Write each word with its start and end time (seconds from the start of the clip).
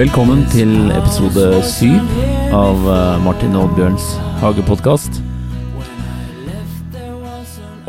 Velkommen 0.00 0.44
til 0.48 0.70
episode 0.96 1.58
syv 1.66 1.98
av 2.56 2.86
eh, 2.88 3.16
Martin 3.20 3.56
Oddbjørns 3.58 4.04
hagepodkast. 4.40 5.18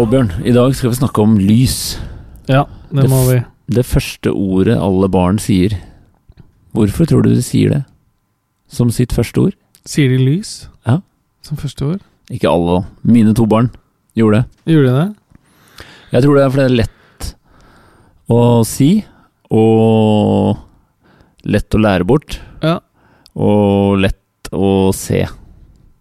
Oddbjørn, 0.01 0.33
i 0.43 0.51
dag 0.51 0.73
skal 0.75 0.91
vi 0.91 0.97
snakke 0.97 1.23
om 1.23 1.37
lys. 1.39 2.01
Ja, 2.49 2.65
det 2.89 3.05
Det 3.05 3.09
må 3.13 3.21
vi. 3.29 3.37
Det 3.71 3.85
første 3.85 4.33
ordet 4.33 4.75
alle 4.75 5.07
barn 5.13 5.39
sier. 5.39 5.77
Hvorfor 6.73 7.05
tror 7.05 7.21
du 7.21 7.29
de 7.35 7.41
sier 7.45 7.69
det? 7.69 7.83
Som 8.67 8.91
sitt 8.91 9.13
første 9.13 9.37
ord? 9.47 9.55
Sier 9.85 10.09
de 10.09 10.17
lys. 10.17 10.70
Som 11.45 11.57
første 11.59 11.85
ord? 11.87 12.01
Ikke 12.31 12.49
alle. 12.51 12.83
Mine 13.03 13.33
to 13.37 13.45
barn 13.49 13.69
gjorde 14.17 14.41
det. 14.41 14.73
Gjorde 14.73 14.91
de 14.91 14.99
det? 15.01 15.87
Jeg 16.11 16.23
tror 16.25 16.35
det 16.37 16.43
er 16.45 16.49
fordi 16.53 16.63
det 16.63 16.71
er 16.71 16.79
lett 16.81 17.29
å 18.31 18.39
si, 18.67 18.89
og 19.51 20.57
lett 21.51 21.75
å 21.77 21.81
lære 21.81 22.05
bort, 22.07 22.39
Ja. 22.63 22.79
og 23.35 23.97
lett 23.99 24.51
å 24.51 24.93
se. 24.93 25.25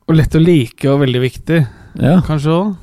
Og 0.09 0.17
lett 0.19 0.35
å 0.35 0.43
like 0.43 0.85
og 0.91 1.01
veldig 1.01 1.21
viktig, 1.23 1.67
Ja. 1.99 2.21
kanskje 2.21 2.51
òg. 2.51 2.77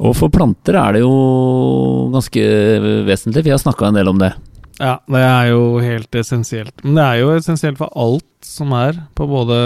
Og 0.00 0.14
for 0.16 0.28
planter 0.30 0.76
er 0.76 0.92
det 0.94 1.00
jo 1.00 2.10
ganske 2.12 2.38
vesentlig. 3.04 3.44
Vi 3.44 3.50
har 3.50 3.58
snakka 3.58 3.88
en 3.88 3.94
del 3.94 4.08
om 4.08 4.18
det. 4.18 4.32
Ja, 4.78 5.00
det 5.10 5.20
er 5.26 5.48
jo 5.50 5.62
helt 5.82 6.14
essensielt. 6.14 6.84
Men 6.84 6.98
det 6.98 7.04
er 7.04 7.20
jo 7.22 7.32
essensielt 7.34 7.80
for 7.80 7.90
alt 7.98 8.24
som 8.46 8.70
er 8.78 9.00
på 9.18 9.26
både 9.26 9.56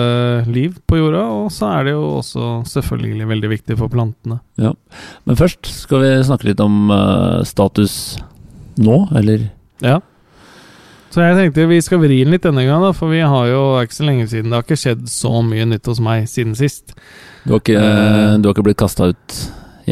liv 0.48 0.78
på 0.88 0.96
jorda, 0.96 1.26
og 1.36 1.50
så 1.52 1.68
er 1.76 1.88
det 1.88 1.92
jo 1.92 2.06
også 2.22 2.52
selvfølgelig 2.70 3.28
veldig 3.28 3.50
viktig 3.52 3.76
for 3.80 3.92
plantene. 3.92 4.40
Ja, 4.60 4.72
Men 5.28 5.36
først 5.36 5.68
skal 5.68 6.00
vi 6.02 6.14
snakke 6.24 6.48
litt 6.48 6.62
om 6.64 6.88
uh, 6.90 7.44
status 7.44 8.16
nå, 8.80 9.04
eller 9.16 9.50
Ja. 9.84 10.00
Så 11.12 11.20
jeg 11.20 11.36
tenkte 11.36 11.68
vi 11.68 11.82
skal 11.84 12.00
vri 12.00 12.22
den 12.24 12.32
litt 12.32 12.46
denne 12.46 12.64
gangen, 12.64 12.94
for 12.96 13.12
vi 13.12 13.20
har 13.20 13.50
jo 13.50 13.64
ikke 13.84 13.98
så 13.98 14.06
lenge 14.08 14.30
siden 14.30 14.48
Det 14.48 14.56
har 14.56 14.64
ikke 14.64 14.80
skjedd 14.80 15.02
så 15.12 15.42
mye 15.44 15.66
nytt 15.68 15.90
hos 15.90 16.00
meg 16.00 16.24
siden 16.24 16.56
sist. 16.56 16.94
Du 17.44 17.52
har 17.52 17.60
ikke, 17.60 17.76
uh, 17.76 18.38
du 18.40 18.48
har 18.48 18.56
ikke 18.56 18.64
blitt 18.70 18.80
kasta 18.80 19.12
ut 19.12 19.42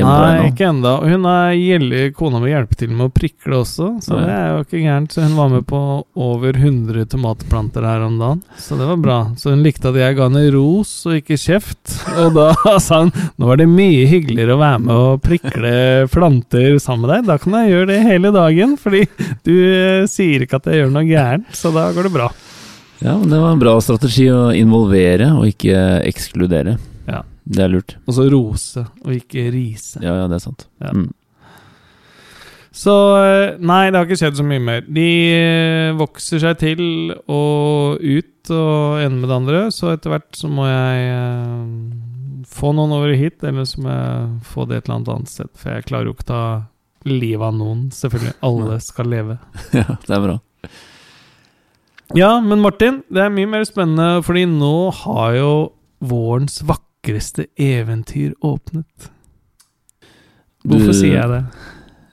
Nei, 0.06 0.50
ikke 0.50 0.68
ennå. 0.70 0.92
Hun 1.06 1.26
er 1.30 1.54
gjeldig, 1.56 2.02
kona 2.16 2.40
mi 2.42 2.50
hjelper 2.52 2.80
til 2.82 2.92
med 2.94 3.08
å 3.08 3.12
prikle 3.14 3.60
også, 3.60 3.88
så 4.04 4.18
det 4.20 4.34
er 4.34 4.48
jo 4.52 4.64
ikke 4.64 4.82
gærent. 4.82 5.14
Så 5.14 5.24
hun 5.24 5.36
var 5.38 5.52
med 5.52 5.66
på 5.70 5.80
over 6.20 6.58
100 6.58 7.08
tomatplanter 7.12 7.86
her 7.86 8.04
om 8.06 8.18
dagen, 8.20 8.42
så 8.60 8.78
det 8.80 8.88
var 8.90 9.00
bra. 9.04 9.18
Så 9.40 9.54
hun 9.54 9.64
likte 9.66 9.92
at 9.92 10.00
jeg 10.00 10.18
ga 10.18 10.28
henne 10.28 10.44
ros 10.54 10.92
og 11.08 11.18
ikke 11.20 11.38
kjeft, 11.40 11.96
og 12.16 12.36
da 12.38 12.50
sa 12.86 13.02
hun 13.04 13.14
nå 13.40 13.50
er 13.52 13.62
det 13.62 13.70
mye 13.70 14.04
hyggeligere 14.10 14.56
å 14.56 14.62
være 14.62 14.84
med 14.84 14.94
og 14.96 15.24
prikle 15.24 15.74
planter 16.12 16.78
sammen 16.82 17.06
med 17.06 17.14
deg. 17.14 17.30
Da 17.30 17.38
kan 17.40 17.58
jeg 17.60 17.74
gjøre 17.74 17.90
det 17.92 18.02
hele 18.06 18.34
dagen, 18.34 18.76
fordi 18.80 19.06
du 19.46 19.54
eh, 19.56 20.06
sier 20.10 20.44
ikke 20.44 20.60
at 20.60 20.70
jeg 20.70 20.82
gjør 20.82 20.94
noe 20.94 21.08
gærent, 21.08 21.50
så 21.56 21.72
da 21.74 21.90
går 21.96 22.08
det 22.08 22.14
bra. 22.18 22.30
Ja, 23.00 23.14
men 23.16 23.30
det 23.32 23.38
var 23.40 23.54
en 23.54 23.62
bra 23.62 23.78
strategi 23.80 24.26
å 24.28 24.50
involvere 24.52 25.30
og 25.32 25.48
ikke 25.48 26.02
ekskludere. 26.04 26.76
Ja. 27.10 27.24
Det 27.50 27.64
er 27.64 27.72
lurt. 27.72 27.96
Og 28.06 28.14
så 28.16 28.26
rose 28.30 28.84
og 29.02 29.14
ikke 29.14 29.48
rise. 29.50 29.98
Ja, 30.04 30.14
ja, 30.22 30.28
det 30.30 30.38
er 30.38 30.44
sant. 30.44 30.68
Ja. 30.82 30.92
Mm. 30.94 31.08
Så 32.70 32.92
eh, 33.18 33.56
nei, 33.58 33.88
det 33.90 33.98
har 33.98 34.06
ikke 34.06 34.20
skjedd 34.20 34.38
så 34.38 34.46
mye 34.46 34.62
mer. 34.62 34.84
De 34.86 35.08
eh, 35.34 35.96
vokser 35.98 36.42
seg 36.42 36.60
til 36.60 36.84
og 37.26 37.98
ut 37.98 38.52
og 38.54 39.00
ender 39.02 39.16
med 39.18 39.26
det 39.26 39.36
andre, 39.36 39.62
så 39.74 39.90
etter 39.94 40.14
hvert 40.14 40.38
så 40.38 40.50
må 40.50 40.68
jeg 40.68 41.08
eh, 41.10 42.44
få 42.50 42.70
noen 42.76 42.94
over 42.94 43.16
hit, 43.18 43.42
eller 43.46 43.66
så 43.66 43.82
må 43.82 43.90
jeg 43.90 44.28
få 44.52 44.68
det 44.70 44.78
et 44.78 44.86
eller 44.86 45.00
annet 45.00 45.12
annet 45.16 45.32
sted. 45.32 45.50
For 45.58 45.74
jeg 45.74 45.88
klarer 45.90 46.10
jo 46.10 46.14
ikke 46.14 46.30
ta 46.30 46.44
livet 47.08 47.48
av 47.48 47.58
noen, 47.58 47.82
selvfølgelig. 47.96 48.36
Alle 48.46 48.78
skal 48.84 49.12
leve. 49.16 49.36
ja, 49.80 49.98
det 50.06 50.14
er 50.14 50.24
bra. 50.28 50.38
Ja, 52.18 52.30
men 52.42 52.62
Martin, 52.62 53.02
det 53.10 53.22
er 53.22 53.34
mye 53.34 53.50
mer 53.50 53.66
spennende, 53.66 54.22
fordi 54.26 54.46
nå 54.50 54.90
har 55.02 55.34
jo 55.38 55.52
vårens 56.00 56.58
vakreste 57.04 57.46
eventyr 57.56 58.32
åpnet. 58.42 59.10
Hvorfor 60.66 60.86
Du- 60.86 60.92
sier 60.92 61.14
jeg 61.20 61.28
det? 61.28 61.44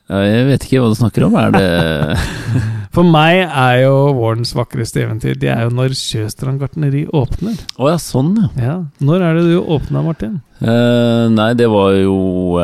Ja, 0.10 0.16
jeg 0.24 0.46
vet 0.48 0.64
ikke 0.64 0.80
hva 0.80 0.90
du 0.90 0.96
snakker 0.96 1.24
om. 1.26 1.36
Er 1.36 1.52
det 1.52 2.18
For 2.98 3.04
meg 3.04 3.44
er 3.52 3.82
jo 3.84 4.14
vårens 4.16 4.54
vakreste 4.56 5.02
eventyr 5.04 5.36
Det 5.38 5.50
er 5.52 5.64
jo 5.68 5.76
når 5.76 5.90
Sjøstrand 5.94 6.58
gartneri 6.60 7.06
åpner. 7.14 7.54
Å 7.78 7.90
ja, 7.92 7.98
sånn, 8.00 8.32
ja. 8.40 8.48
Ja, 8.58 8.86
Når 9.04 9.22
er 9.22 9.34
det 9.36 9.44
du 9.52 9.60
åpna, 9.62 10.02
Martin? 10.02 10.40
Uh, 10.64 11.28
nei, 11.30 11.54
det 11.54 11.68
var 11.70 11.92
jo 11.94 12.58
uh, 12.58 12.64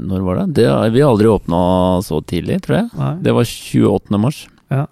Når 0.00 0.20
var 0.24 0.34
det? 0.40 0.46
det? 0.56 0.66
Vi 0.96 1.00
har 1.04 1.10
aldri 1.12 1.28
åpna 1.30 2.00
så 2.02 2.18
tidlig, 2.24 2.62
tror 2.64 2.76
jeg. 2.80 2.88
Nei. 2.98 3.14
Det 3.22 3.32
var 3.36 3.44
28. 3.44 4.18
mars. 4.18 4.46
Ja. 4.72 4.86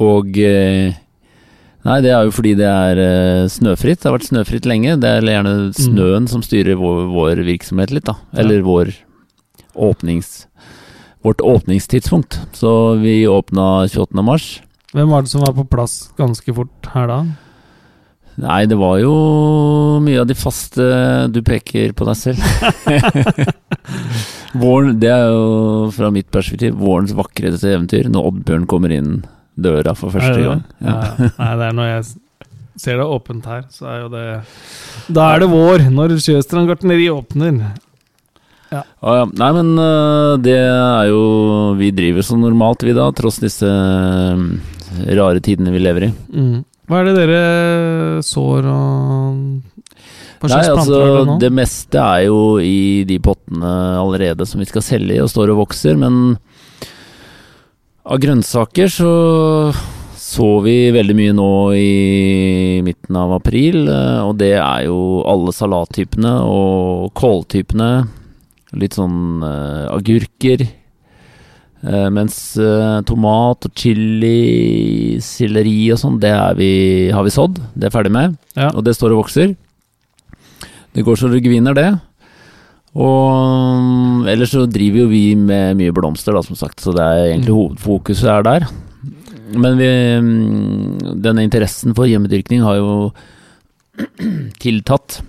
Og 0.00 0.32
eh, 0.40 0.94
Nei, 1.88 2.02
det 2.04 2.10
er 2.12 2.26
jo 2.26 2.32
fordi 2.36 2.52
det 2.58 2.68
er 2.68 2.98
eh, 3.00 3.46
snøfritt. 3.48 4.02
Det 4.02 4.10
har 4.10 4.16
vært 4.18 4.28
snøfritt 4.28 4.66
lenge. 4.68 4.98
Det 5.00 5.08
er 5.08 5.24
gjerne 5.24 5.54
snøen 5.72 6.26
som 6.28 6.42
styrer 6.44 6.76
vår, 6.76 7.06
vår 7.14 7.40
virksomhet 7.46 7.94
litt, 7.94 8.04
da. 8.10 8.18
Eller 8.36 8.64
vår 8.66 8.92
åpnings... 9.72 10.44
Vårt 11.24 11.40
åpningstidspunkt. 11.42 12.36
Så 12.54 12.70
vi 13.00 13.24
åpna 13.26 13.88
28. 13.88 14.22
mars. 14.22 14.44
Hvem 14.94 15.10
var 15.10 15.24
det 15.24 15.32
som 15.32 15.42
var 15.42 15.56
på 15.56 15.64
plass 15.66 16.12
ganske 16.16 16.52
fort 16.54 16.90
her 16.92 17.08
da? 17.10 17.16
Nei, 18.38 18.60
det 18.70 18.78
var 18.78 19.00
jo 19.02 19.14
mye 20.04 20.20
av 20.22 20.28
de 20.30 20.36
faste 20.38 20.84
Du 21.34 21.40
peker 21.42 21.90
på 21.98 22.06
deg 22.06 22.20
selv. 22.20 22.44
Våren, 24.62 24.94
det 25.02 25.10
er 25.10 25.26
jo 25.32 25.88
fra 25.96 26.12
mitt 26.14 26.30
perspektiv 26.32 26.78
vårens 26.78 27.16
vakreste 27.18 27.74
eventyr, 27.74 28.06
når 28.12 28.30
Oddbjørn 28.30 28.68
kommer 28.70 28.94
inn 28.94 29.10
døra 29.58 29.94
for 29.98 30.14
første 30.14 30.36
det 30.36 30.44
det? 30.44 30.48
gang. 30.48 30.64
Ja. 30.84 30.96
Nei, 31.42 31.52
det 31.60 31.68
er 31.68 31.76
når 31.76 31.90
jeg 31.90 32.06
ser 32.78 33.00
det 33.00 33.10
åpent 33.10 33.50
her, 33.50 33.66
så 33.74 33.90
er 33.90 34.00
jo 34.04 34.08
det 34.12 34.24
Da 35.10 35.28
er 35.34 35.42
det 35.42 35.50
vår, 35.50 35.88
når 35.94 36.16
Sjøstrand 36.22 36.70
gartneri 36.70 37.08
åpner. 37.12 37.60
Ah, 38.68 38.84
ja. 39.16 39.24
Nei, 39.40 39.48
men 39.56 39.70
øh, 39.80 40.34
det 40.44 40.58
er 40.60 41.08
jo 41.08 41.20
Vi 41.78 41.88
driver 41.96 42.24
som 42.26 42.42
normalt, 42.42 42.84
vi 42.84 42.92
da, 42.96 43.06
tross 43.16 43.40
disse 43.40 43.68
øh, 43.68 44.42
rare 45.16 45.40
tidene 45.44 45.72
vi 45.72 45.80
lever 45.80 46.08
i. 46.08 46.12
Mm. 46.34 46.58
Hva 46.88 47.00
er 47.00 47.08
det 47.08 47.16
dere 47.18 47.40
sår 48.24 48.68
og 48.68 49.40
Hva 50.38 50.50
slags 50.50 50.68
Nei, 50.68 50.74
planter 50.74 50.94
er 50.94 51.04
det 51.04 51.08
altså, 51.08 51.24
nå? 51.28 51.38
det 51.44 51.52
meste 51.56 52.04
er 52.04 52.26
jo 52.28 52.40
i 52.62 52.80
de 53.08 53.18
pottene 53.24 53.72
allerede 53.98 54.46
som 54.48 54.62
vi 54.62 54.68
skal 54.68 54.84
selge 54.84 55.16
i 55.16 55.22
og 55.24 55.32
står 55.32 55.52
og 55.54 55.64
vokser, 55.64 55.98
men 56.00 56.36
av 58.08 58.20
grønnsaker 58.22 58.88
så 58.92 59.12
så 60.28 60.48
vi 60.60 60.90
veldig 60.92 61.14
mye 61.16 61.34
nå 61.36 61.52
i 61.78 62.80
midten 62.84 63.16
av 63.16 63.32
april, 63.38 63.86
eh, 63.88 64.20
og 64.26 64.34
det 64.40 64.56
er 64.58 64.82
jo 64.84 65.22
alle 65.28 65.54
salattypene 65.56 66.32
og 66.44 67.08
kåltypene. 67.16 67.88
Litt 68.76 68.98
sånn 68.98 69.40
uh, 69.40 69.88
agurker. 69.94 70.66
Uh, 71.80 72.10
mens 72.12 72.36
uh, 72.60 73.00
tomat 73.08 73.64
og 73.64 73.72
chili, 73.72 75.16
selleri 75.24 75.88
og 75.94 76.02
sånn, 76.02 76.18
det 76.20 76.34
vi, 76.58 76.72
har 77.14 77.24
vi 77.24 77.32
sådd. 77.32 77.62
Det 77.72 77.88
er 77.88 77.94
ferdig 77.94 78.12
med. 78.12 78.36
Ja. 78.58 78.68
Og 78.74 78.84
det 78.84 78.98
står 78.98 79.16
og 79.16 79.22
vokser. 79.22 79.56
Det 80.92 81.06
går 81.06 81.16
så 81.16 81.32
det 81.32 81.40
gviner, 81.46 81.78
det. 81.78 81.88
Og 82.96 83.82
mm, 83.82 84.28
ellers 84.32 84.52
så 84.54 84.64
driver 84.70 85.04
jo 85.04 85.08
vi 85.12 85.22
med 85.36 85.76
mye 85.78 85.92
blomster, 85.94 86.32
da, 86.36 86.42
som 86.42 86.56
sagt, 86.56 86.80
så 86.80 86.94
det 86.96 87.04
er 87.04 87.24
egentlig 87.34 87.52
Mm. 87.52 87.58
hovedfokuset 87.58 88.30
er 88.32 88.42
der. 88.46 88.68
Men 89.52 89.76
vi, 89.78 89.88
mm, 90.20 91.20
denne 91.22 91.44
interessen 91.44 91.94
for 91.96 92.04
hjemmedyrkning 92.08 92.60
har 92.64 92.76
jo 92.80 93.12
tiltatt 94.62 95.20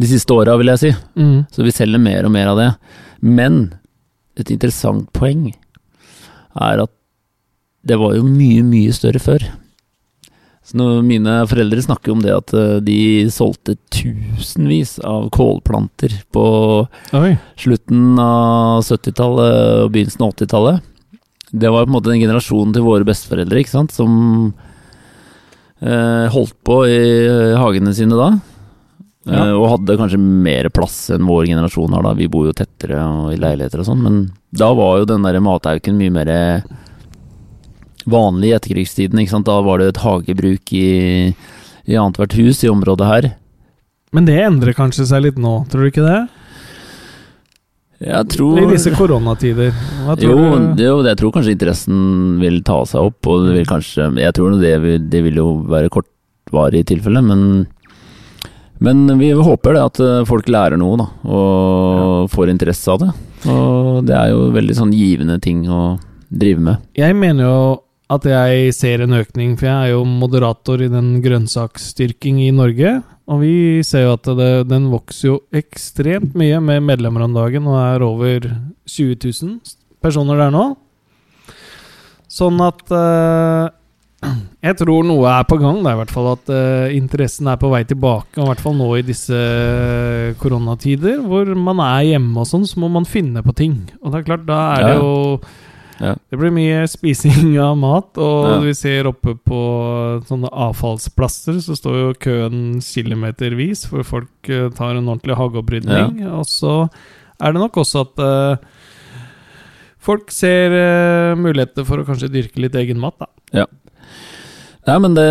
de 0.00 0.06
siste 0.08 0.32
åra, 0.32 0.56
vil 0.56 0.70
jeg 0.72 0.78
si. 0.80 0.90
Mm. 1.20 1.46
Så 1.52 1.64
vi 1.66 1.70
selger 1.74 2.00
mer 2.00 2.24
og 2.24 2.32
mer 2.32 2.46
av 2.52 2.56
det. 2.60 2.70
Men 3.20 3.74
et 4.40 4.50
interessant 4.50 5.10
poeng 5.12 5.50
er 6.60 6.82
at 6.86 6.90
det 7.86 7.98
var 8.00 8.14
jo 8.16 8.22
mye, 8.24 8.62
mye 8.64 8.92
større 8.92 9.20
før. 9.22 9.44
Når 10.76 11.00
mine 11.06 11.34
foreldre 11.50 11.82
snakker 11.82 12.12
om 12.14 12.20
det 12.22 12.34
at 12.34 12.52
eh, 12.56 12.76
de 12.84 12.98
solgte 13.32 13.76
tusenvis 13.94 14.98
av 15.06 15.28
kålplanter 15.34 16.14
på 16.34 16.44
Oi. 17.18 17.32
slutten 17.58 18.20
av 18.22 18.84
70-tallet 18.86 19.84
og 19.84 19.94
begynnelsen 19.94 20.26
av 20.26 20.34
80-tallet. 20.36 20.86
Det 21.50 21.72
var 21.72 21.86
på 21.86 21.90
en 21.90 21.96
måte 21.96 22.12
den 22.12 22.22
generasjonen 22.22 22.76
til 22.76 22.86
våre 22.86 23.06
besteforeldre, 23.08 23.62
ikke 23.62 23.74
sant, 23.74 23.94
som 23.94 24.12
eh, 25.82 26.26
holdt 26.30 26.54
på 26.66 26.84
i 26.86 27.00
hagene 27.58 27.94
sine 27.96 28.18
da. 28.18 28.30
Ja. 29.28 29.48
Eh, 29.48 29.54
og 29.56 29.68
hadde 29.74 29.98
kanskje 30.00 30.20
mer 30.20 30.70
plass 30.72 31.08
enn 31.12 31.26
vår 31.28 31.50
generasjon 31.50 31.96
har 31.96 32.06
da. 32.06 32.14
Vi 32.16 32.30
bor 32.30 32.46
jo 32.48 32.54
tettere 32.56 33.02
og 33.02 33.34
i 33.34 33.40
leiligheter 33.40 33.82
og 33.82 33.90
sånn, 33.90 34.04
men 34.06 34.22
da 34.54 34.70
var 34.76 35.00
jo 35.00 35.10
den 35.10 35.26
der 35.26 35.40
matauken 35.44 35.98
mye 35.98 36.14
mer 36.14 36.30
vanlig 38.12 38.50
i 38.50 38.56
etterkrigstiden, 38.58 39.22
ikke 39.22 39.34
sant. 39.36 39.48
Da 39.48 39.60
var 39.64 39.80
det 39.80 39.92
et 39.92 40.02
hagebruk 40.04 40.74
i, 40.76 40.88
i 41.86 41.96
annethvert 41.96 42.36
hus 42.38 42.64
i 42.64 42.72
området 42.72 43.08
her. 43.08 43.30
Men 44.14 44.26
det 44.26 44.38
endrer 44.42 44.76
kanskje 44.76 45.06
seg 45.10 45.24
litt 45.28 45.40
nå, 45.40 45.60
tror 45.70 45.86
du 45.86 45.90
ikke 45.92 46.06
det? 46.06 46.20
Jeg 48.00 48.30
tror 48.32 48.62
I 48.62 48.68
disse 48.70 48.90
koronatider. 48.96 49.74
Jo, 50.24 50.36
det, 50.72 50.86
jo, 50.86 51.00
jeg 51.04 51.18
tror 51.20 51.34
kanskje 51.34 51.52
interessen 51.52 51.98
vil 52.40 52.62
ta 52.64 52.78
seg 52.88 53.10
opp, 53.10 53.28
og 53.28 53.44
det 53.44 53.58
vil 53.58 53.68
kanskje 53.68 54.06
Jeg 54.22 54.32
tror 54.38 54.56
det 54.56 54.72
vil, 54.80 55.02
det 55.12 55.20
vil 55.26 55.42
jo 55.42 55.50
være 55.68 55.92
kortvarig 55.92 56.80
i 56.80 56.88
tilfelle, 56.94 57.20
men 57.26 57.68
men 58.80 59.18
vi 59.20 59.28
håper 59.36 59.76
det 59.76 59.80
at 59.84 59.98
eh, 60.00 60.22
folk 60.24 60.46
lærer 60.48 60.80
noe, 60.80 60.96
da, 60.96 61.06
og 61.28 62.30
får 62.32 62.48
interesse 62.48 62.88
av 62.88 63.02
det. 63.02 63.10
Og 63.52 63.98
det 64.08 64.14
er 64.16 64.30
jo 64.32 64.46
veldig 64.54 64.76
sånn 64.78 64.94
givende 64.96 65.36
ting 65.44 65.66
å 65.68 65.98
drive 66.32 66.64
med. 66.64 66.86
Jeg 66.96 67.16
mener 67.18 67.44
jo 67.44 67.58
at 68.10 68.26
jeg 68.26 68.74
ser 68.74 69.04
en 69.04 69.14
økning, 69.20 69.54
for 69.58 69.68
jeg 69.68 69.90
er 69.90 69.92
jo 69.92 70.02
moderator 70.08 70.82
i 70.82 70.90
den 70.90 71.20
grønnsaksstyrking 71.22 72.40
i 72.42 72.50
Norge. 72.54 72.96
Og 73.30 73.44
vi 73.44 73.54
ser 73.86 74.08
jo 74.08 74.16
at 74.16 74.26
det, 74.38 74.50
den 74.70 74.88
vokser 74.90 75.28
jo 75.28 75.36
ekstremt 75.54 76.34
mye 76.38 76.58
med 76.64 76.88
medlemmer 76.88 77.28
om 77.28 77.36
dagen, 77.36 77.68
og 77.70 77.78
er 77.78 78.06
over 78.06 78.48
20 78.90 79.14
000 79.22 79.76
personer 80.02 80.42
der 80.42 80.50
nå. 80.54 80.64
Sånn 82.30 82.58
at 82.62 82.82
eh, 82.94 83.70
Jeg 84.66 84.76
tror 84.78 85.06
noe 85.06 85.30
er 85.30 85.46
på 85.48 85.58
gang, 85.62 85.80
da, 85.82 85.94
i 85.94 86.00
hvert 86.02 86.12
fall. 86.14 86.32
At 86.34 86.50
eh, 86.54 86.96
interessen 86.98 87.48
er 87.50 87.62
på 87.62 87.70
vei 87.72 87.84
tilbake. 87.86 88.34
Og 88.38 88.44
i 88.44 88.50
hvert 88.50 88.66
fall 88.66 88.78
nå 88.78 88.90
i 88.98 89.06
disse 89.06 89.38
eh, 89.38 90.34
koronatider, 90.42 91.22
hvor 91.22 91.50
man 91.54 91.82
er 91.86 92.12
hjemme 92.12 92.42
og 92.42 92.50
sånn, 92.50 92.66
så 92.66 92.82
må 92.82 92.90
man 92.90 93.08
finne 93.08 93.42
på 93.46 93.54
ting. 93.54 93.82
Og 94.02 94.10
det 94.10 94.20
er 94.20 94.30
klart, 94.32 94.46
da 94.50 94.62
er 94.74 94.88
det 94.88 94.94
jo 94.98 95.18
Ja. 96.00 96.14
Det 96.32 96.38
blir 96.40 96.52
mye 96.54 96.84
spising 96.88 97.58
av 97.60 97.76
mat, 97.76 98.16
og 98.16 98.46
Ja. 98.48 98.58
vi 98.64 98.72
ser 98.74 99.08
oppe 99.10 99.34
på 99.36 99.60
sånne 100.26 100.48
avfallsplasser 100.48 101.60
så 101.60 101.76
står 101.76 101.98
jo 102.00 102.14
køen 102.24 102.80
kilometervis, 102.80 103.86
for 103.90 104.02
folk 104.02 104.48
eh, 104.48 104.70
tar 104.70 104.96
en 104.96 105.08
ordentlig 105.08 105.36
hageopprydning. 105.36 106.22
Og 106.32 106.46
så 106.48 106.88
er 107.40 107.52
det 107.52 107.60
nok 107.60 107.76
også 107.80 108.04
at 108.04 108.20
uh, 108.24 108.56
folk 110.00 110.32
ser 110.32 110.72
uh, 110.72 111.38
muligheter 111.40 111.86
for 111.88 112.00
å 112.00 112.06
kanskje 112.08 112.32
dyrke 112.32 112.60
litt 112.60 112.76
egen 112.80 113.00
mat, 113.00 113.16
da. 113.20 113.66
Nei, 114.88 114.98
men 115.04 115.14
det 115.16 115.28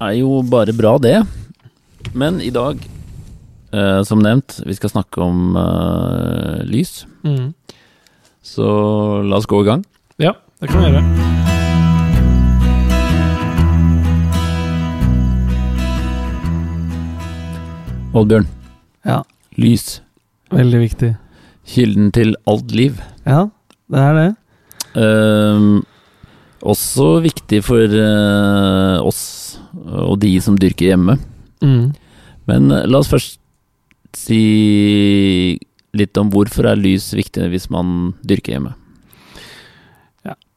er 0.00 0.14
jo 0.18 0.42
bare 0.44 0.76
bra, 0.76 0.98
det. 1.00 1.18
Men 2.12 2.40
i 2.44 2.52
dag, 2.52 2.80
uh, 3.72 4.00
som 4.04 4.20
nevnt, 4.20 4.60
vi 4.66 4.76
skal 4.76 4.92
snakke 4.92 5.24
om 5.24 5.56
lys. 6.68 7.06
Mm. 7.24 7.54
Så 8.50 8.66
la 9.22 9.36
oss 9.38 9.46
gå 9.46 9.62
i 9.62 9.68
gang. 9.68 9.84
Ja, 10.18 10.34
det 10.60 10.68
kan 10.72 10.82
vi 10.82 10.90
gjøre. 10.90 11.28
Oddbjørn, 18.10 18.46
Ja, 19.06 19.22
lys. 19.56 20.00
veldig 20.50 20.80
viktig. 20.82 21.16
Kilden 21.64 22.10
til 22.12 22.34
alt 22.46 22.72
liv. 22.74 22.98
Ja, 23.24 23.46
det 23.90 23.98
er 24.00 24.14
det. 24.18 24.30
Uh, 24.98 25.80
også 26.60 27.20
viktig 27.22 27.62
for 27.64 27.86
uh, 27.86 28.98
oss 29.06 29.60
og 29.86 30.18
de 30.20 30.34
som 30.42 30.58
dyrker 30.58 30.90
hjemme. 30.90 31.14
Mm. 31.62 31.92
Men 32.50 32.70
eh, 32.74 32.86
la 32.90 32.98
oss 32.98 33.08
først 33.08 33.38
si 34.18 35.56
litt 35.96 36.16
om 36.20 36.30
hvorfor 36.32 36.68
er 36.70 36.78
lys 36.78 37.10
viktig 37.16 37.48
hvis 37.52 37.70
man 37.72 38.12
dyrker 38.26 38.56
hjemme. 38.56 38.76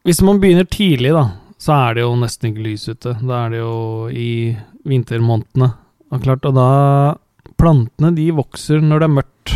Hvis 0.03 0.19
man 0.19 0.41
begynner 0.43 0.67
tidlig, 0.67 1.13
da, 1.15 1.29
så 1.63 1.77
er 1.77 1.95
det 1.95 2.03
jo 2.03 2.15
nesten 2.19 2.49
ikke 2.49 2.65
lys 2.65 2.89
ute. 2.91 3.13
Da 3.23 3.45
er 3.45 3.53
det 3.53 3.61
jo 3.61 3.75
i 4.11 4.31
vintermånedene. 4.83 5.69
Og 6.11 6.25
klart, 6.25 6.43
og 6.49 6.57
da 6.57 6.71
Plantene 7.59 8.09
de 8.15 8.25
vokser 8.35 8.81
når 8.83 8.99
det 8.99 9.07
er 9.07 9.13
mørkt. 9.13 9.53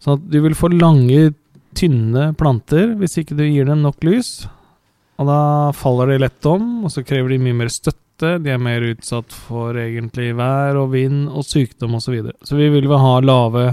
Så 0.00 0.16
du 0.16 0.38
vil 0.40 0.56
få 0.56 0.70
lange, 0.72 1.34
tynne 1.76 2.30
planter 2.38 2.94
hvis 2.98 3.18
ikke 3.20 3.36
du 3.36 3.44
gir 3.44 3.68
dem 3.68 3.82
nok 3.84 4.00
lys. 4.06 4.46
Og 5.20 5.28
da 5.28 5.40
faller 5.76 6.14
de 6.14 6.22
lett 6.22 6.48
om, 6.48 6.86
og 6.86 6.92
så 6.94 7.04
krever 7.04 7.34
de 7.34 7.42
mye 7.44 7.58
mer 7.58 7.72
støtte. 7.72 8.38
De 8.40 8.54
er 8.54 8.62
mer 8.62 8.84
utsatt 8.88 9.32
for 9.32 9.76
egentlig 9.76 10.30
vær 10.38 10.80
og 10.80 10.94
vind 10.94 11.28
og 11.28 11.44
sykdom 11.44 11.98
osv. 11.98 12.06
Så, 12.06 12.14
videre. 12.16 12.36
så 12.40 12.56
vi 12.56 12.70
vil 12.72 12.88
vel 12.88 13.04
ha 13.04 13.14
lave, 13.20 13.66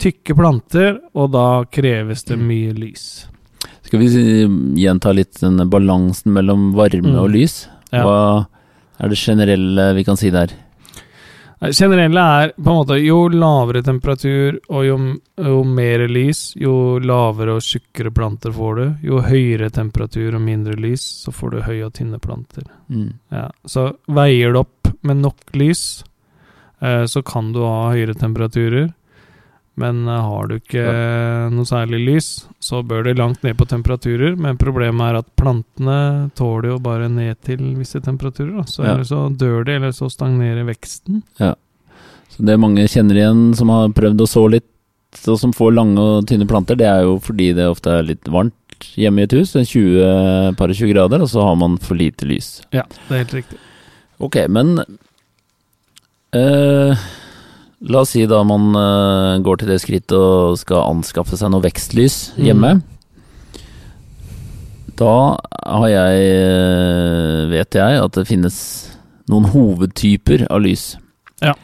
tykke 0.00 0.34
planter, 0.38 0.96
og 1.14 1.30
da 1.34 1.46
kreves 1.70 2.24
det 2.28 2.38
mye 2.40 2.72
lys. 2.76 3.26
Skal 3.84 4.00
vi 4.00 4.08
gjenta 4.80 5.12
litt 5.14 5.40
den 5.42 5.60
balansen 5.70 6.32
mellom 6.32 6.70
varme 6.78 7.10
Mm. 7.12 7.18
og 7.20 7.30
lys? 7.34 7.66
Ja. 7.92 8.04
Hva 8.06 8.18
er 9.00 9.08
det 9.08 9.18
generelle 9.18 9.94
vi 9.96 10.04
kan 10.06 10.16
si 10.16 10.30
der? 10.30 10.52
Generelle 11.60 12.20
er 12.40 12.52
på 12.56 12.70
en 12.72 12.78
måte 12.78 12.96
jo 13.04 13.26
lavere 13.28 13.82
temperatur 13.84 14.56
og 14.72 14.84
jo, 14.86 14.94
jo 15.44 15.58
mer 15.68 16.06
lys, 16.08 16.54
jo 16.56 16.96
lavere 17.04 17.58
og 17.58 17.60
tjukkere 17.60 18.08
planter 18.16 18.54
får 18.56 18.76
du. 18.78 18.86
Jo 19.10 19.20
høyere 19.26 19.68
temperatur 19.70 20.38
og 20.38 20.40
mindre 20.40 20.72
lys, 20.80 21.02
så 21.26 21.34
får 21.36 21.50
du 21.52 21.58
høye 21.66 21.84
og 21.84 21.92
tynne 21.98 22.18
planter. 22.22 22.64
Mm. 22.88 23.10
Ja, 23.30 23.50
så 23.68 23.90
veier 24.08 24.54
det 24.56 24.62
opp 24.62 24.88
med 25.04 25.20
nok 25.20 25.52
lys, 25.52 25.82
eh, 26.80 27.04
så 27.04 27.20
kan 27.22 27.52
du 27.52 27.60
ha 27.66 27.90
høyere 27.92 28.16
temperaturer. 28.16 28.94
Men 29.80 30.02
eh, 30.08 30.20
har 30.28 30.50
du 30.50 30.56
ikke 30.58 30.84
noe 31.54 31.68
særlig 31.68 32.00
lys, 32.04 32.28
så 32.60 32.82
bør 32.86 33.06
det 33.08 33.16
langt 33.18 33.42
ned 33.46 33.56
på 33.58 33.66
temperaturer. 33.70 34.36
Men 34.40 34.58
problemet 34.60 35.08
er 35.14 35.18
at 35.22 35.30
plantene 35.40 35.98
tåler 36.38 36.74
jo 36.74 36.78
bare 36.84 37.08
ned 37.12 37.40
til 37.46 37.62
visse 37.80 38.00
temperaturer. 38.04 38.58
Da. 38.60 38.66
Så 38.68 38.84
Ja. 38.84 38.94
eller 38.94 39.08
så 39.08 39.22
dør 39.40 39.64
de, 39.64 39.78
eller 39.80 39.96
så 39.96 40.10
stagnerer 40.12 40.68
veksten. 40.68 41.22
Ja. 41.40 41.54
Så 42.30 42.44
det 42.46 42.58
mange 42.62 42.84
kjenner 42.88 43.16
igjen 43.18 43.54
som 43.58 43.72
har 43.72 43.88
prøvd 43.96 44.20
å 44.22 44.28
så 44.30 44.44
litt, 44.52 44.68
og 45.26 45.38
som 45.40 45.50
får 45.56 45.72
lange 45.74 45.98
og 45.98 46.26
tynne 46.30 46.46
planter, 46.46 46.76
det 46.78 46.86
er 46.86 47.02
jo 47.02 47.16
fordi 47.18 47.48
det 47.56 47.64
ofte 47.66 47.90
er 47.98 48.04
litt 48.06 48.28
varmt 48.30 48.54
hjemme 48.94 49.20
i 49.20 49.26
et 49.26 49.32
hus, 49.34 49.50
det 49.56 49.64
er 49.64 49.70
20, 49.72 50.54
par 50.56 50.70
og 50.70 50.78
20 50.78 50.92
grader, 50.94 51.20
og 51.24 51.28
så 51.28 51.42
har 51.44 51.56
man 51.58 51.74
for 51.82 51.98
lite 51.98 52.24
lys. 52.30 52.60
Ja, 52.72 52.84
det 53.08 53.10
er 53.16 53.24
helt 53.24 53.34
riktig. 53.40 53.58
Ok, 54.22 54.36
men 54.48 54.78
eh, 56.32 56.94
La 57.88 58.02
oss 58.04 58.10
si 58.12 58.26
da 58.28 58.42
man 58.44 58.74
uh, 58.76 59.38
går 59.40 59.62
til 59.62 59.70
det 59.72 59.78
skrittet 59.80 60.12
og 60.16 60.58
skal 60.60 60.82
anskaffe 60.90 61.38
seg 61.40 61.48
noe 61.54 61.64
vekstlys 61.64 62.32
Mm. 62.36 62.44
hjemme. 62.44 62.72
Da 65.00 65.12
har 65.64 65.86
jeg, 65.88 66.24
eh, 66.28 67.46
vet 67.48 67.72
jeg, 67.78 68.00
at 68.04 68.12
det 68.18 68.26
finnes 68.28 68.56
noen 69.32 69.46
hovedtyper 69.48 70.44
av 70.52 70.60
lys. 70.60 70.98
Ja. 71.40 71.54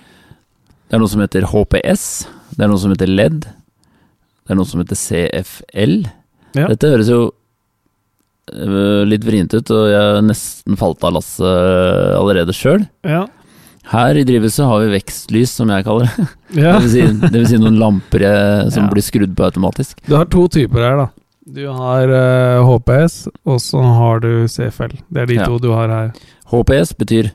Det 0.88 0.96
er 0.96 1.02
noe 1.02 1.10
som 1.12 1.20
heter 1.20 1.44
HPS, 1.50 2.26
det 2.56 2.64
er 2.64 2.70
noe 2.72 2.80
som 2.80 2.94
heter 2.94 3.10
LED, 3.12 3.40
det 3.44 4.54
er 4.54 4.56
noe 4.56 4.64
som 4.64 4.80
heter 4.80 4.96
CFL. 4.96 6.06
Ja. 6.56 6.64
Dette 6.72 6.88
høres 6.94 7.10
jo 7.12 7.20
eh, 8.54 9.04
litt 9.04 9.26
vrient 9.28 9.52
ut, 9.52 9.68
og 9.74 9.84
jeg 9.92 10.24
nesten 10.30 10.78
falt 10.80 11.04
av 11.04 11.18
lasset 11.18 11.44
allerede 12.16 12.56
sjøl. 12.56 12.86
Ja. 13.04 13.26
Her 13.92 14.18
i 14.18 14.24
drivhuset 14.26 14.66
har 14.66 14.80
vi 14.82 14.88
vekstlys, 14.96 15.52
som 15.60 15.70
jeg 15.70 15.84
kaller 15.86 16.08
det. 16.10 16.26
ja. 16.64 16.72
Det 16.78 16.88
vil 16.88 16.90
si, 16.90 17.04
det 17.22 17.34
vil 17.36 17.46
si 17.52 17.58
noen 17.62 17.78
lamper 17.78 18.24
eh, 18.26 18.68
som 18.74 18.84
Ja. 18.88 18.90
blir 18.92 19.04
skrudd 19.06 19.36
på 19.38 19.44
automatisk. 19.46 20.00
Du 20.08 20.16
har 20.16 20.26
to 20.32 20.48
typer 20.48 20.82
her, 20.82 20.96
da. 21.04 21.06
Du 21.46 21.62
har 21.70 22.10
uh, 22.10 22.64
HPS, 22.66 23.28
og 23.46 23.60
så 23.62 23.78
har 23.78 24.18
du 24.24 24.48
CFL. 24.50 24.96
Det 25.14 25.22
er 25.22 25.26
de 25.30 25.34
Ja. 25.38 25.44
to 25.46 25.60
du 25.62 25.68
har 25.70 25.86
her. 25.92 26.08
HPS 26.50 26.90
betyr 26.98 27.28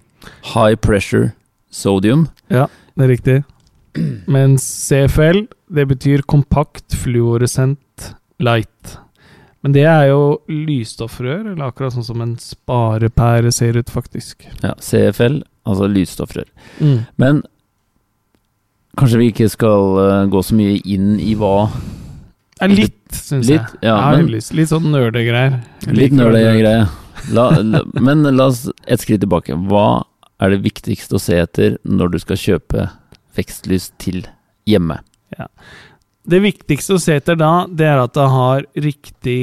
High 0.54 0.76
Pressure 0.76 1.32
Sodium. 1.72 2.28
Ja, 2.52 2.68
Det 2.98 3.06
er 3.06 3.14
riktig. 3.14 3.38
Mens 4.28 4.64
CFL, 4.90 5.46
det 5.72 5.88
betyr 5.88 6.22
kompakt 6.28 6.92
fluorescent 7.00 8.12
light. 8.40 8.98
Men 9.64 9.72
det 9.76 9.84
er 9.86 10.08
jo 10.10 10.42
lysstoffrør, 10.50 11.52
eller 11.54 11.70
akkurat 11.70 11.94
sånn 11.96 12.04
som 12.08 12.22
en 12.24 12.36
sparepære 12.42 13.52
ser 13.54 13.78
ut, 13.78 13.92
faktisk. 13.94 14.44
Ja, 14.64 14.74
CFL, 14.82 15.42
altså 15.68 15.88
lysstoffrør. 15.92 16.48
Mm. 16.80 17.00
Men 17.22 17.42
kanskje 19.00 19.22
vi 19.22 19.30
ikke 19.32 19.50
skal 19.52 20.00
eh, 20.06 20.30
gå 20.34 20.44
så 20.46 20.58
mye 20.58 20.80
inn 20.84 21.16
i 21.22 21.34
hva 21.40 21.70
Ja, 22.62 22.68
litt, 22.70 22.98
syns 23.16 23.50
jeg. 23.50 23.64
Ja, 23.82 23.98
men- 24.12 24.30
lyst, 24.30 24.54
litt 24.54 24.70
sånn 24.70 24.90
nerdegreier. 24.94 25.62
Jeg 25.86 25.98
Litt 25.98 26.18
nerdegreier. 26.18 26.90
La, 27.34 27.50
la, 27.62 27.84
men 28.02 28.24
la 28.36 28.48
oss 28.50 28.68
et 28.88 29.02
skritt 29.02 29.22
tilbake. 29.24 29.56
Hva 29.70 30.04
er 30.42 30.56
det 30.56 30.64
viktigste 30.66 31.18
å 31.18 31.22
se 31.22 31.38
etter 31.42 31.78
når 31.86 32.14
du 32.16 32.20
skal 32.22 32.40
kjøpe 32.42 32.90
vekstlys 33.38 33.92
til 34.02 34.24
hjemme? 34.70 35.00
Det 36.22 36.40
viktigste 36.44 36.98
å 36.98 37.02
se 37.02 37.16
etter 37.18 37.38
da, 37.40 37.66
det 37.66 37.88
er 37.88 38.02
at 38.04 38.14
det 38.18 38.28
har 38.30 38.66
riktig 38.78 39.42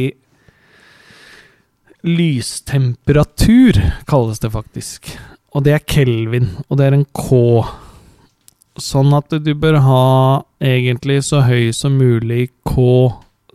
lystemperatur, 2.06 3.78
kalles 4.06 4.38
det 4.42 4.50
faktisk. 4.54 5.10
Og 5.57 5.64
det 5.64 5.75
er 5.75 5.87
kelvin, 5.88 6.50
og 6.69 6.78
det 6.78 6.88
er 6.88 6.97
en 6.99 7.07
K. 7.17 7.38
Sånn 8.78 9.14
at 9.17 9.33
du 9.43 9.52
bør 9.59 9.81
ha 9.83 10.05
egentlig 10.62 11.23
så 11.26 11.43
høy 11.47 11.71
som 11.75 11.97
mulig 11.99 12.50
K 12.69 12.85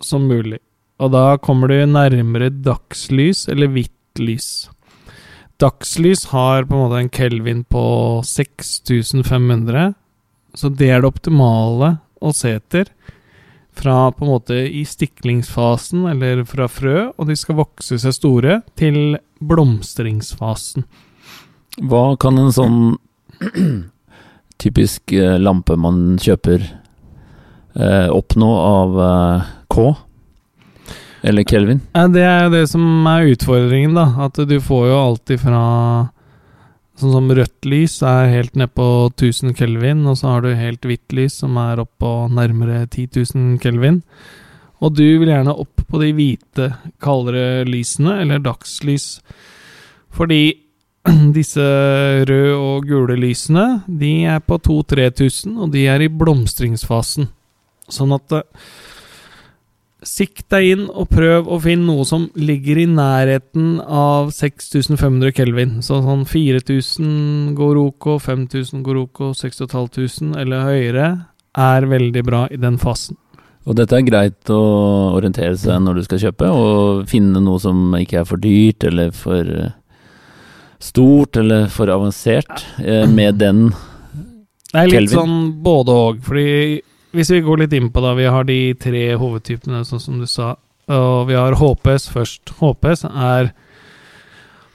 som 0.03 0.25
mulig. 0.27 0.59
Og 1.01 1.13
da 1.13 1.37
kommer 1.41 1.71
du 1.71 1.77
nærmere 1.89 2.51
dagslys 2.63 3.47
eller 3.51 3.71
hvitt 3.73 4.21
lys. 4.21 4.69
Dagslys 5.61 6.27
har 6.33 6.65
på 6.65 6.75
en 6.75 6.83
måte 6.85 6.99
en 7.01 7.11
kelvin 7.13 7.63
på 7.63 7.85
6500, 8.25 9.93
så 10.53 10.69
det 10.69 10.89
er 10.89 11.03
det 11.03 11.11
optimale 11.13 11.97
å 12.21 12.33
se 12.35 12.55
etter. 12.57 12.89
Fra 13.73 14.11
på 14.13 14.25
en 14.25 14.33
måte 14.35 14.57
i 14.69 14.83
stiklingsfasen, 14.85 16.05
eller 16.11 16.43
fra 16.49 16.67
frø, 16.69 17.09
og 17.17 17.29
de 17.29 17.37
skal 17.37 17.57
vokse 17.61 17.97
seg 18.01 18.17
store, 18.17 18.59
til 18.77 19.17
blomstringsfasen. 19.41 20.85
Hva 21.81 22.03
kan 22.21 22.37
en 22.37 22.53
sånn 22.53 22.79
typisk 24.61 25.13
eh, 25.17 25.37
lampe 25.41 25.75
man 25.79 26.19
kjøper 26.21 26.61
eh, 26.61 28.09
oppnå 28.13 28.49
av 28.61 28.99
eh, 29.07 29.53
K? 29.73 29.85
Eller 31.23 31.47
Kelvin? 31.47 31.79
Det 32.13 32.23
er 32.27 32.45
jo 32.45 32.53
det 32.53 32.65
som 32.69 33.07
er 33.07 33.31
utfordringen, 33.31 33.95
da. 33.95 34.09
At 34.27 34.37
du 34.37 34.57
får 34.61 34.89
jo 34.91 34.99
alltid 34.99 35.41
fra 35.45 35.63
Sånn 36.93 37.09
som 37.09 37.31
rødt 37.33 37.65
lys 37.65 37.95
er 38.05 38.27
helt 38.29 38.53
ned 38.59 38.69
på 38.77 38.85
1000 39.09 39.55
kelvin, 39.57 40.03
og 40.05 40.19
så 40.19 40.35
har 40.35 40.43
du 40.43 40.51
helt 40.53 40.83
hvitt 40.85 41.15
lys 41.17 41.39
som 41.41 41.55
er 41.57 41.81
opp 41.81 41.89
på 42.03 42.11
nærmere 42.29 42.83
10 42.85 43.07
000 43.33 43.55
kelvin. 43.63 44.03
Og 44.83 44.93
du 44.99 45.07
vil 45.17 45.31
gjerne 45.31 45.55
opp 45.57 45.81
på 45.89 46.01
de 46.03 46.11
hvite, 46.13 46.67
kaldere 47.01 47.63
lysene, 47.65 48.19
eller 48.21 48.43
dagslys. 48.45 49.07
Fordi 50.13 50.43
disse 51.37 51.67
røde 52.29 52.55
og 52.55 52.87
gule 52.87 53.17
lysene, 53.19 53.83
de 53.87 54.23
er 54.29 54.41
på 54.43 54.59
2000-3000, 54.63 55.59
og 55.59 55.73
de 55.75 55.85
er 55.91 56.05
i 56.05 56.11
blomstringsfasen. 56.11 57.31
Sånn 57.91 58.15
at 58.15 58.43
Sikt 60.03 60.49
deg 60.51 60.65
inn 60.67 60.83
og 60.91 61.07
prøv 61.13 61.47
å 61.47 61.57
finne 61.63 61.87
noe 61.87 62.03
som 62.07 62.25
ligger 62.35 62.81
i 62.81 62.87
nærheten 62.91 63.77
av 63.79 64.33
6500 64.35 65.31
kelvin. 65.35 65.77
Så 65.85 66.01
sånn 66.03 66.25
4000 66.27 67.53
går 67.55 67.79
ok, 67.85 68.09
5000 68.19 68.83
går 68.83 68.99
ok, 69.05 69.21
6500 69.39 70.35
eller 70.43 70.67
høyere 70.67 71.07
er 71.55 71.87
veldig 71.87 72.23
bra 72.27 72.45
i 72.51 72.59
den 72.59 72.79
fasen. 72.81 73.15
Og 73.63 73.77
dette 73.79 73.95
er 73.95 74.03
greit 74.03 74.51
å 74.51 74.63
orientere 75.15 75.55
seg 75.59 75.79
når 75.85 76.01
du 76.01 76.05
skal 76.09 76.19
kjøpe, 76.25 76.49
og 76.51 77.05
finne 77.07 77.39
noe 77.39 77.61
som 77.63 77.93
ikke 77.95 78.19
er 78.19 78.27
for 78.27 78.43
dyrt 78.43 78.83
eller 78.89 79.13
for 79.15 79.47
eh, 79.47 79.71
stort 80.83 81.39
eller 81.39 81.69
for 81.71 81.91
avansert, 81.93 82.65
eh, 82.83 83.07
med 83.07 83.39
den 83.41 83.69
Det 84.73 84.81
er 84.81 84.89
litt 84.89 85.09
Kelvin? 85.09 85.15
sånn 85.15 85.63
både 85.63 85.95
og, 85.95 86.21
fordi 86.25 86.81
hvis 87.13 87.29
vi 87.29 87.43
går 87.45 87.63
litt 87.63 87.73
inn 87.77 87.91
på 87.93 88.01
da, 88.01 88.15
vi 88.17 88.25
har 88.25 88.43
de 88.47 88.73
tre 88.81 89.03
hovedtypene, 89.21 89.83
sånn 89.85 90.01
som 90.01 90.17
du 90.19 90.25
sa, 90.25 90.55
og 90.89 91.27
vi 91.29 91.35
har 91.37 91.53
HPS 91.59 92.09
først. 92.09 92.55
HPS 92.57 93.05
er 93.05 93.51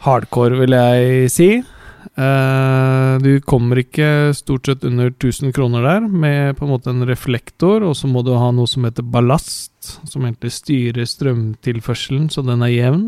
hardcore, 0.07 0.61
vil 0.61 0.77
jeg 0.77 1.33
si. 1.35 1.49
Eh, 1.59 3.19
du 3.19 3.41
kommer 3.43 3.83
ikke 3.83 4.31
stort 4.39 4.71
sett 4.71 4.87
under 4.87 5.11
1000 5.11 5.53
kroner 5.53 5.83
der, 5.83 6.07
med 6.07 6.57
på 6.57 6.65
en 6.65 6.73
måte 6.73 6.93
en 6.95 7.07
reflektor, 7.09 7.83
og 7.83 7.97
så 7.99 8.07
må 8.11 8.23
du 8.23 8.33
ha 8.39 8.53
noe 8.55 8.71
som 8.71 8.87
heter 8.87 9.03
ballast, 9.03 9.99
som 10.07 10.23
egentlig 10.23 10.55
styrer 10.55 11.11
strømtilførselen 11.11 12.31
så 12.31 12.47
den 12.47 12.63
er 12.63 12.73
jevn. 12.73 13.05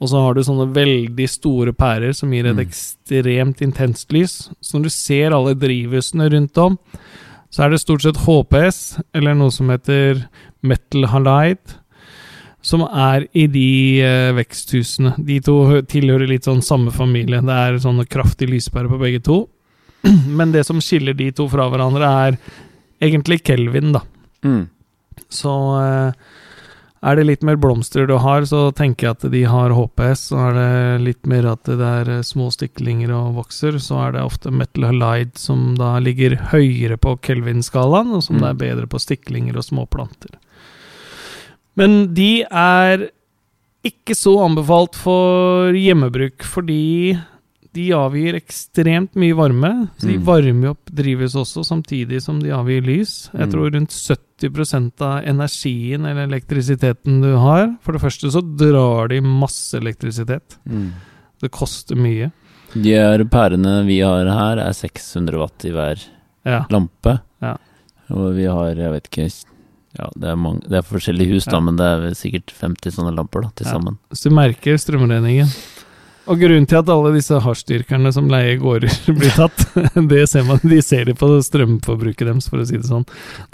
Og 0.00 0.08
så 0.10 0.18
har 0.24 0.34
du 0.34 0.40
sånne 0.42 0.66
veldig 0.74 1.28
store 1.30 1.72
pærer 1.72 2.14
som 2.14 2.32
gir 2.34 2.46
et 2.46 2.56
Mm. 2.56 2.64
ekstremt 2.66 3.60
intenst 3.62 4.12
lys. 4.12 4.50
Så 4.60 4.74
når 4.78 4.82
du 4.82 4.90
ser 4.90 5.30
alle 5.32 5.54
drivhusene 5.54 6.30
rundt 6.32 6.58
om, 6.58 6.78
så 7.50 7.64
er 7.64 7.70
det 7.70 7.80
stort 7.80 8.02
sett 8.02 8.16
HPS, 8.16 8.98
eller 9.14 9.34
noe 9.34 9.50
som 9.50 9.68
heter 9.68 10.26
Metal 10.62 11.04
Halide, 11.06 11.76
som 12.62 12.82
er 12.82 13.26
i 13.34 13.46
de 13.46 14.00
eh, 14.00 14.32
veksthusene. 14.32 15.14
De 15.24 15.38
to 15.40 15.82
tilhører 15.82 16.28
litt 16.28 16.44
sånn 16.44 16.62
samme 16.62 16.90
familie. 16.94 17.40
Det 17.42 17.50
er 17.50 17.78
sånne 17.82 18.06
kraftige 18.08 18.50
lyspærer 18.54 18.88
på 18.88 18.98
begge 18.98 19.22
to. 19.22 19.48
Men 20.26 20.50
det 20.52 20.64
som 20.66 20.80
skiller 20.80 21.14
de 21.14 21.30
to 21.30 21.48
fra 21.48 21.68
hverandre, 21.70 22.02
er 22.26 22.38
egentlig 23.02 23.42
Kelvin, 23.44 23.92
da. 23.92 24.00
mm. 24.44 24.68
Så 25.32 25.50
eh, 25.82 26.12
er 27.02 27.16
det 27.18 27.24
litt 27.26 27.42
mer 27.42 27.56
blomster 27.58 28.06
du 28.06 28.14
har, 28.22 28.44
så 28.46 28.68
tenker 28.78 29.08
jeg 29.08 29.16
at 29.16 29.24
de 29.32 29.40
har 29.50 29.72
HPS. 29.74 30.20
Så 30.30 30.38
er 30.38 30.54
det 30.54 31.04
litt 31.06 31.26
mer 31.26 31.48
at 31.50 31.66
det 31.66 31.88
er 31.88 32.10
eh, 32.18 32.22
små 32.26 32.46
stiklinger 32.54 33.10
og 33.16 33.40
vokser, 33.40 33.78
så 33.82 33.98
er 34.04 34.14
det 34.14 34.22
ofte 34.22 34.52
Metal 34.54 34.86
Halide 34.86 35.34
som 35.40 35.72
da 35.78 35.96
ligger 35.98 36.36
høyere 36.52 37.00
på 37.02 37.16
Kelvin-skalaen, 37.26 38.14
og 38.14 38.22
som 38.22 38.38
Mm. 38.38 38.42
det 38.44 38.50
er 38.50 38.60
bedre 38.62 38.86
på 38.86 39.00
stiklinger 39.02 39.58
og 39.58 39.66
små 39.66 39.86
planter. 39.90 40.38
Men 41.74 42.14
de 42.14 42.44
er 42.44 43.08
ikke 43.82 44.14
så 44.14 44.36
anbefalt 44.44 44.94
for 44.94 45.74
hjemmebruk, 45.74 46.44
fordi 46.46 47.18
de 47.74 47.86
avgir 47.96 48.34
ekstremt 48.36 49.14
mye 49.16 49.34
varme. 49.34 49.88
Så 49.98 50.06
de 50.06 50.18
Mm. 50.18 50.24
varmer 50.24 50.64
jo 50.66 50.70
opp 50.74 50.90
drivhuset 50.92 51.40
også, 51.40 51.64
samtidig 51.64 52.20
som 52.22 52.38
de 52.40 52.50
avgir 52.50 52.82
lys. 52.84 53.30
Jeg 53.32 53.48
Mm. 53.48 53.52
tror 53.52 53.70
rundt 53.72 53.90
70% 53.90 55.00
av 55.00 55.24
energien 55.24 56.04
eller 56.06 56.26
elektrisiteten 56.28 57.22
du 57.22 57.36
har 57.36 57.76
For 57.80 57.92
det 57.92 58.02
første 58.02 58.30
så 58.30 58.42
drar 58.56 59.08
de 59.08 59.20
masse 59.20 59.74
elektrisitet. 59.78 60.58
Mm. 60.68 60.92
Det 61.40 61.50
koster 61.50 61.96
mye. 61.96 62.30
De 62.74 62.90
her 62.92 63.24
pærene 63.24 63.86
vi 63.86 64.00
har 64.00 64.24
her, 64.26 64.58
er 64.58 64.72
600 64.72 65.38
watt 65.38 65.64
i 65.64 65.70
hver 65.70 65.98
Ja. 66.44 66.64
lampe. 66.70 67.20
Ja. 67.40 67.56
Og 68.10 68.34
vi 68.34 68.44
har, 68.44 68.74
jeg 68.74 68.90
vet 68.92 69.08
ikke 69.10 69.44
ja, 69.98 70.08
det, 70.18 70.28
er 70.28 70.36
mange, 70.36 70.60
det 70.62 70.72
er 70.72 70.82
forskjellige 70.82 71.34
hus, 71.34 71.44
da, 71.44 71.60
men 71.60 71.76
det 71.76 71.84
er 71.84 72.10
sikkert 72.16 72.46
50 72.58 72.90
sånne 72.96 73.14
lamper 73.14 73.42
da, 73.42 73.48
til 73.54 73.66
sammen. 73.66 73.98
Så 74.12 74.30
du 74.30 74.34
merker 74.34 74.78
strømregningen. 74.80 75.46
Og 76.30 76.38
grunnen 76.38 76.66
til 76.70 76.78
at 76.78 76.90
alle 76.92 77.10
disse 77.16 77.38
hasjdyrkerne 77.42 78.12
som 78.14 78.28
leier 78.30 78.60
gårder 78.62 78.94
blir 79.18 79.34
tatt, 79.34 79.64
det 80.12 80.24
ser 80.30 80.46
man, 80.46 80.62
de 80.62 80.78
ser 80.84 81.08
det 81.10 81.16
på 81.18 81.28
strømforbruket 81.42 82.28
deres, 82.28 82.48
for 82.50 82.62
å 82.62 82.66
si 82.68 82.78
det 82.78 82.88
sånn. 82.88 83.06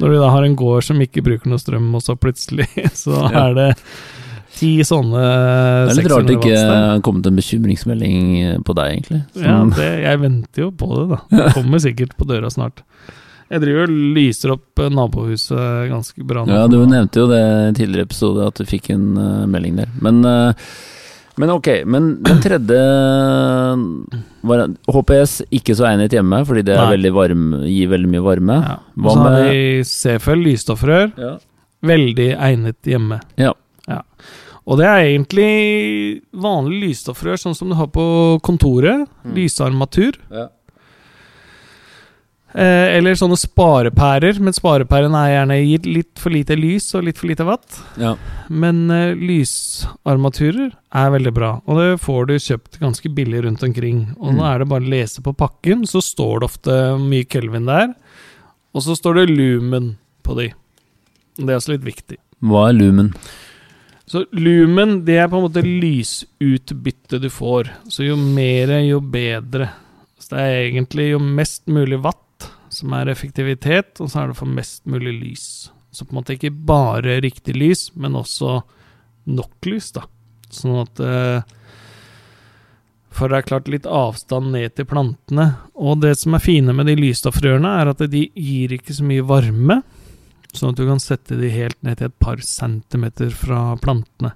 Når 0.02 0.14
du 0.14 0.20
da 0.20 0.32
har 0.34 0.46
en 0.46 0.56
gård 0.58 0.84
som 0.88 1.00
ikke 1.02 1.24
bruker 1.26 1.52
noe 1.52 1.62
strøm, 1.62 1.90
og 1.96 2.04
så 2.04 2.18
plutselig 2.20 2.68
så 3.04 3.26
er 3.28 3.56
det 3.58 3.68
ti 4.58 4.72
sånne 4.82 5.22
Det 5.22 5.92
er 5.92 5.98
litt 6.00 6.10
rart 6.10 6.26
det 6.26 6.36
ikke 6.40 6.58
har 6.58 7.02
kommet 7.06 7.28
en 7.30 7.38
bekymringsmelding 7.38 8.20
på 8.66 8.74
deg, 8.74 8.96
egentlig. 8.96 9.22
Ja, 9.38 9.60
det, 9.76 9.88
jeg 10.02 10.20
venter 10.24 10.66
jo 10.66 10.72
på 10.74 10.90
det, 10.96 11.06
da. 11.12 11.22
Det 11.30 11.48
kommer 11.54 11.82
sikkert 11.84 12.16
på 12.18 12.26
døra 12.28 12.50
snart. 12.52 12.82
Jeg 13.48 13.62
driver 13.62 13.86
og 13.86 13.96
lyser 14.16 14.52
opp 14.52 14.82
eh, 14.82 14.90
nabohuset 14.92 15.88
ganske 15.88 16.26
bra 16.28 16.44
nå. 16.44 16.52
Ja, 16.52 16.68
du 16.68 16.82
nevnte 16.84 17.22
jo 17.22 17.28
det 17.30 17.40
i 17.40 17.74
tidligere 17.78 18.08
episode, 18.10 18.44
at 18.44 18.60
du 18.60 18.68
fikk 18.68 18.90
en 18.92 19.06
uh, 19.16 19.46
melding 19.48 19.78
der. 19.80 19.92
Men, 20.04 20.20
eh, 20.28 20.68
men 21.38 21.52
ok, 21.54 21.68
men 21.86 22.08
den 22.26 22.40
tredje 22.42 22.78
var 24.48 24.64
HPS 24.90 25.38
ikke 25.54 25.76
så 25.78 25.86
egnet 25.90 26.14
hjemme, 26.14 26.42
fordi 26.48 26.64
det 26.66 26.78
veldig 26.78 27.12
varm, 27.14 27.46
gir 27.68 27.92
veldig 27.92 28.10
mye 28.10 28.24
varme. 28.24 28.58
Ja. 28.64 28.76
Hva 28.98 29.12
Og 29.12 29.16
så 29.16 29.24
har 29.24 29.46
vi 29.46 29.62
CFL, 29.86 30.44
lysstoffrør. 30.48 31.08
Ja. 31.18 31.32
Veldig 31.88 32.28
egnet 32.34 32.90
hjemme. 32.90 33.20
Ja. 33.38 33.54
Og 34.68 34.76
det 34.76 34.84
er 34.84 35.06
egentlig 35.06 36.20
vanlig 36.36 36.90
lysstoffrør, 36.90 37.38
sånn 37.40 37.56
som 37.56 37.70
du 37.72 37.76
har 37.78 37.88
på 37.88 38.04
kontoret. 38.44 39.06
Mm. 39.24 39.32
Lysarmatur. 39.38 40.18
Ja. 40.28 40.50
Eh, 42.58 42.96
eller 42.96 43.14
sånne 43.14 43.36
sparepærer, 43.38 44.40
men 44.42 44.54
sparepæren 44.56 45.14
er 45.14 45.28
gjerne 45.30 45.58
gitt 45.62 45.84
litt 45.86 46.18
for 46.18 46.34
lite 46.34 46.56
lys 46.58 46.88
og 46.98 47.04
litt 47.06 47.20
for 47.20 47.30
lite 47.30 47.44
vatt. 47.46 47.76
Ja. 48.00 48.16
Men 48.50 48.80
uh, 48.90 49.12
lysarmaturer 49.14 50.72
er 50.98 51.12
veldig 51.14 51.32
bra, 51.36 51.50
og 51.68 51.78
det 51.78 52.00
får 52.02 52.26
du 52.26 52.34
kjøpt 52.42 52.80
ganske 52.82 53.12
billig 53.14 53.44
rundt 53.44 53.62
omkring. 53.62 54.00
Og 54.18 54.32
Mm. 54.32 54.36
nå 54.40 54.44
er 54.48 54.58
det 54.58 54.68
bare 54.72 54.82
å 54.82 54.90
lese 54.90 55.22
på 55.22 55.36
pakken, 55.38 55.86
så 55.86 56.02
står 56.02 56.40
det 56.40 56.48
ofte 56.50 56.98
mye 56.98 57.28
Kelvin 57.30 57.66
der. 57.70 57.94
Og 58.74 58.82
så 58.82 58.96
står 58.98 59.14
det 59.22 59.36
lumen 59.36 59.96
på 60.24 60.34
de. 60.36 60.48
Det 61.38 61.48
er 61.48 61.56
også 61.60 61.76
litt 61.76 61.86
viktig. 61.86 62.18
Hva 62.42 62.68
er 62.68 62.72
lumen? 62.74 63.14
Så 64.08 64.24
lumen, 64.32 65.04
det 65.04 65.18
er 65.20 65.28
på 65.28 65.36
en 65.38 65.46
måte 65.46 65.62
lysutbyttet 65.62 67.20
du 67.22 67.28
får. 67.30 67.68
Så 67.88 68.04
jo 68.06 68.16
mer, 68.16 68.68
jo 68.82 69.00
bedre. 69.00 69.70
Så 70.18 70.34
det 70.34 70.38
er 70.40 70.70
egentlig 70.72 71.10
jo 71.12 71.18
mest 71.22 71.66
mulig 71.70 72.00
watt 72.02 72.24
som 72.78 72.94
er 72.96 73.10
effektivitet, 73.12 73.98
og 74.00 74.10
så 74.10 74.22
er 74.22 74.30
det 74.30 74.38
for 74.38 74.50
mest 74.50 74.84
mulig 74.88 75.14
lys. 75.18 75.46
Så 75.90 76.04
på 76.04 76.14
en 76.14 76.20
måte 76.20 76.36
ikke 76.36 76.52
bare 76.52 77.20
riktig 77.24 77.56
lys, 77.56 77.88
men 77.98 78.16
også 78.18 78.60
nok 79.28 79.68
lys, 79.68 79.92
da. 79.96 80.04
Sånn 80.52 80.80
at 80.80 81.00
eh, 81.04 81.40
For 83.12 83.28
det 83.28 83.40
er 83.40 83.48
klart 83.48 83.68
litt 83.68 83.88
avstand 83.88 84.52
ned 84.54 84.76
til 84.76 84.86
plantene. 84.88 85.50
Og 85.74 86.00
det 86.04 86.14
som 86.20 86.36
er 86.36 86.44
fine 86.44 86.74
med 86.76 86.88
de 86.88 86.96
lysstoffrørene, 87.00 87.72
er 87.80 87.92
at 87.92 88.04
de 88.12 88.28
gir 88.32 88.74
ikke 88.76 88.94
så 88.94 89.06
mye 89.06 89.26
varme. 89.26 89.80
Sånn 90.54 90.72
at 90.72 90.80
du 90.80 90.86
kan 90.88 91.00
sette 91.02 91.36
de 91.40 91.50
helt 91.52 91.76
ned 91.84 91.98
til 91.98 92.08
et 92.08 92.20
par 92.22 92.40
centimeter 92.44 93.32
fra 93.34 93.72
plantene. 93.82 94.34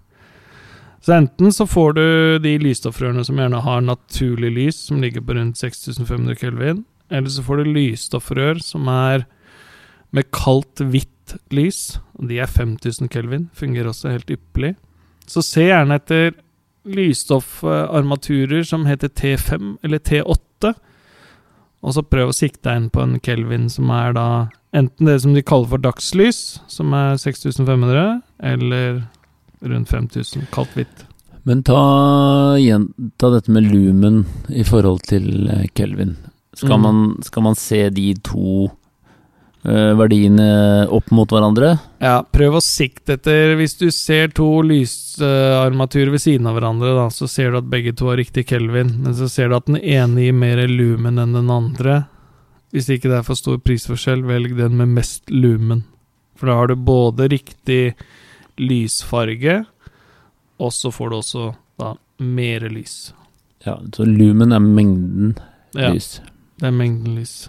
Så 1.02 1.16
enten 1.16 1.50
så 1.52 1.66
får 1.66 1.94
du 1.96 2.04
de 2.44 2.52
lysstoffrørene 2.62 3.24
som 3.26 3.38
gjerne 3.40 3.62
har 3.64 3.80
naturlig 3.82 4.52
lys, 4.54 4.82
som 4.86 5.00
ligger 5.02 5.24
på 5.26 5.34
rundt 5.34 5.58
6500 5.58 6.36
kelvin, 6.38 6.84
eller 7.12 7.32
så 7.32 7.44
får 7.44 7.62
du 7.62 7.72
lysstoffrør 7.76 8.62
som 8.64 8.88
er 8.90 9.26
med 10.12 10.28
kaldt 10.34 10.82
hvitt 10.84 11.36
lys, 11.54 11.98
de 12.20 12.40
er 12.42 12.50
5000 12.50 13.08
kelvin, 13.12 13.48
fungerer 13.56 13.92
også 13.92 14.12
helt 14.12 14.30
ypperlig. 14.32 14.74
Så 15.28 15.44
se 15.44 15.68
gjerne 15.68 15.96
etter 15.96 16.32
lysstoffarmaturer 16.84 18.66
som 18.66 18.86
heter 18.88 19.08
T5 19.08 19.76
eller 19.84 20.02
T8. 20.02 20.72
Og 21.82 21.94
så 21.96 22.04
prøv 22.06 22.30
å 22.30 22.36
sikte 22.36 22.68
deg 22.68 22.78
inn 22.78 22.90
på 22.94 23.02
en 23.02 23.16
Kelvin 23.22 23.68
som 23.72 23.90
er 23.94 24.12
da 24.14 24.26
enten 24.76 25.08
det 25.08 25.18
som 25.24 25.34
de 25.34 25.42
kaller 25.44 25.70
for 25.72 25.82
dagslys, 25.82 26.60
som 26.70 26.92
er 26.96 27.16
6500, 27.20 28.20
eller 28.52 29.02
rundt 29.62 29.90
5000, 29.90 30.46
kaldt 30.54 30.76
hvitt. 30.78 31.02
Men 31.42 31.64
ta, 31.66 31.82
gjenta 32.62 33.32
dette 33.34 33.50
med 33.50 33.66
lumen 33.66 34.22
i 34.48 34.62
forhold 34.66 35.02
til 35.10 35.50
eh, 35.50 35.66
Kelvin. 35.74 36.14
Skal, 36.54 36.76
Mm. 36.78 36.82
man, 36.82 37.22
skal 37.24 37.42
man 37.42 37.54
se 37.56 37.88
de 37.90 38.14
to 38.20 38.70
uh, 39.64 39.92
verdiene 39.96 40.86
opp 40.92 41.10
mot 41.14 41.30
hverandre? 41.32 41.78
Ja, 42.02 42.18
prøv 42.22 42.58
å 42.58 42.62
sikte 42.62 43.14
etter 43.16 43.54
Hvis 43.56 43.78
du 43.80 43.86
ser 43.90 44.28
to 44.36 44.60
lysarmaturer 44.66 46.10
ved 46.12 46.20
siden 46.20 46.46
av 46.50 46.58
hverandre, 46.58 46.92
da, 46.98 47.06
så 47.14 47.28
ser 47.30 47.50
du 47.54 47.58
at 47.62 47.70
begge 47.72 47.94
to 47.96 48.10
har 48.10 48.18
riktig 48.20 48.44
Kelvin, 48.50 48.90
men 49.02 49.14
så 49.16 49.28
ser 49.32 49.48
du 49.48 49.56
at 49.56 49.66
den 49.70 49.78
ene 49.80 50.26
gir 50.26 50.36
mer 50.36 50.60
lumen 50.68 51.18
enn 51.22 51.32
den 51.38 51.48
andre. 51.50 52.02
Hvis 52.72 52.88
ikke 52.92 53.08
det 53.10 53.18
er 53.20 53.26
for 53.26 53.36
stor 53.36 53.58
prisforskjell, 53.60 54.22
velg 54.24 54.54
den 54.56 54.76
med 54.80 54.88
mest 54.96 55.30
lumen. 55.32 55.84
For 56.36 56.48
da 56.48 56.54
har 56.58 56.68
du 56.72 56.76
både 56.76 57.28
riktig 57.32 57.94
lysfarge, 58.60 59.62
og 60.60 60.72
så 60.72 60.92
får 60.92 61.10
du 61.12 61.16
også 61.18 61.44
da 61.80 61.94
mer 62.22 62.64
lys. 62.72 63.12
Ja, 63.66 63.76
så 63.94 64.04
lumen 64.08 64.52
er 64.52 64.60
mengden 64.62 65.36
Ja, 65.76 65.92
lys. 65.94 66.16
Det 66.62 66.68
er 66.70 66.76
mengden 66.78 67.16
lys. 67.18 67.48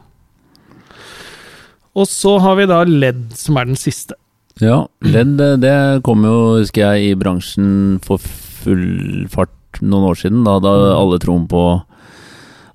Og 1.93 2.07
så 2.09 2.39
har 2.41 2.57
vi 2.57 2.65
da 2.69 2.81
ledd, 2.89 3.27
som 3.37 3.57
er 3.61 3.69
den 3.69 3.77
siste. 3.77 4.17
Ja, 4.61 4.87
ledd 5.05 5.37
det- 5.61 6.03
kom 6.03 6.23
jo, 6.25 6.57
husker 6.57 6.81
jeg, 6.93 7.11
i 7.11 7.15
bransjen 7.15 7.99
for 8.01 8.17
full 8.17 9.27
fart 9.29 9.49
noen 9.81 10.09
år 10.09 10.15
siden. 10.17 10.43
Da 10.43 10.57
hadde 10.59 10.73
Mm. 10.73 10.97
alle 10.97 11.19
troen 11.19 11.47
på 11.47 11.83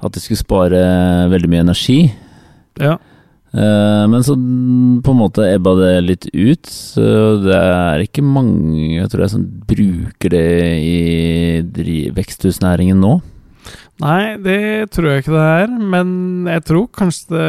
at 0.01 0.13
det 0.13 0.23
skulle 0.23 0.39
spare 0.39 1.29
veldig 1.31 1.49
mye 1.51 1.65
energi. 1.67 2.13
Ja. 2.79 2.97
Eh, 3.53 4.07
Men 4.07 4.23
så 4.23 4.35
på 4.37 5.11
en 5.11 5.19
måte 5.19 5.43
ebba 5.55 5.75
det 5.77 6.05
litt 6.05 6.27
ut. 6.35 6.63
Så 6.63 7.43
det 7.43 7.55
er 7.55 7.99
ikke 8.07 8.23
mange 8.23 9.01
jeg 9.01 9.09
tror 9.11 9.21
jeg, 9.23 9.31
som 9.31 9.45
bruker 9.67 10.29
det 10.31 10.79
i 10.79 12.11
veksthusnæringen 12.11 13.01
nå. 13.01 13.21
Nei, 14.03 14.37
det 14.43 14.91
tror 14.95 15.09
jeg 15.11 15.25
ikke 15.25 15.35
det 15.35 15.47
er, 15.63 15.73
men 15.95 16.11
jeg 16.47 16.65
tror 16.69 16.87
kanskje 16.95 17.33
det 17.35 17.49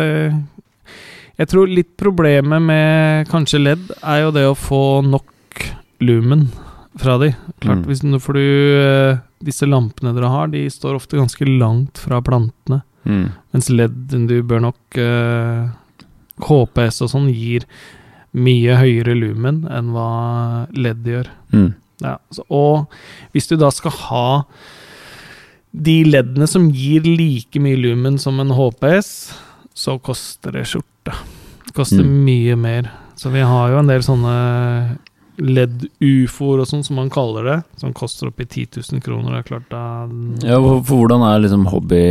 Jeg 1.40 1.48
tror 1.54 1.70
litt 1.72 1.92
problemet 1.96 2.62
med 2.66 3.30
kanskje 3.32 3.62
ledd 3.62 3.92
er 4.02 4.26
jo 4.26 4.32
det 4.36 4.44
å 4.50 4.58
få 4.60 5.00
nok 5.08 5.62
lumen 6.04 6.50
fra 7.00 7.18
de. 7.22 7.30
Klart, 7.62 7.80
Mm. 7.80 7.86
hvis 7.88 8.02
du, 8.04 8.18
får 8.20 8.34
du 8.34 8.48
eh, 8.80 9.18
Disse 9.40 9.64
lampene 9.70 10.12
dere 10.16 10.28
har, 10.28 10.48
de 10.52 10.66
står 10.68 10.98
ofte 10.98 11.16
ganske 11.16 11.46
langt 11.48 11.98
fra 11.98 12.20
plantene. 12.22 12.82
Mm. 13.08 13.30
Mens 13.54 13.70
ledd 13.72 14.12
du 14.28 14.42
bør 14.44 14.60
nok 14.66 14.98
uh, 15.00 15.70
HPS 16.44 17.00
og 17.06 17.12
sånn 17.14 17.30
gir 17.32 17.64
mye 18.36 18.76
høyere 18.78 19.16
lumen 19.16 19.62
enn 19.72 19.94
hva 19.96 20.68
ledd 20.76 21.08
gjør. 21.08 21.30
Mm. 21.56 21.70
Ja, 22.04 22.18
så, 22.36 22.44
og 22.52 22.92
hvis 23.32 23.48
du 23.48 23.56
da 23.60 23.72
skal 23.72 23.96
ha 24.10 24.26
de 25.72 26.04
leddene 26.08 26.48
som 26.50 26.70
gir 26.74 27.04
like 27.06 27.60
mye 27.62 27.78
lumen 27.78 28.18
som 28.20 28.40
en 28.42 28.50
HPS, 28.58 29.10
så 29.78 30.00
koster 30.02 30.52
det 30.58 30.66
skjorte. 30.68 31.14
Det 31.68 31.74
koster 31.78 32.02
Mm. 32.04 32.24
mye 32.26 32.56
mer. 32.58 32.92
Så 33.16 33.30
vi 33.32 33.42
har 33.42 33.70
jo 33.72 33.78
en 33.80 33.88
del 33.88 34.02
sånne 34.02 34.98
LED-ufoer 35.40 36.60
og 36.64 36.68
sånn, 36.68 36.84
som 36.84 36.98
man 37.00 37.10
kaller 37.14 37.44
det, 37.48 37.58
som 37.80 37.94
koster 37.96 38.28
oppi 38.30 38.46
10 38.46 38.82
000 38.92 39.02
kroner. 39.04 39.32
Det 39.32 39.40
er 39.40 39.48
klart 39.48 39.70
da 39.72 39.84
Ja, 40.48 40.58
for, 40.60 40.82
for 40.84 41.04
hvordan 41.04 41.24
er 41.24 41.40
liksom 41.46 41.66
hobby 41.72 42.02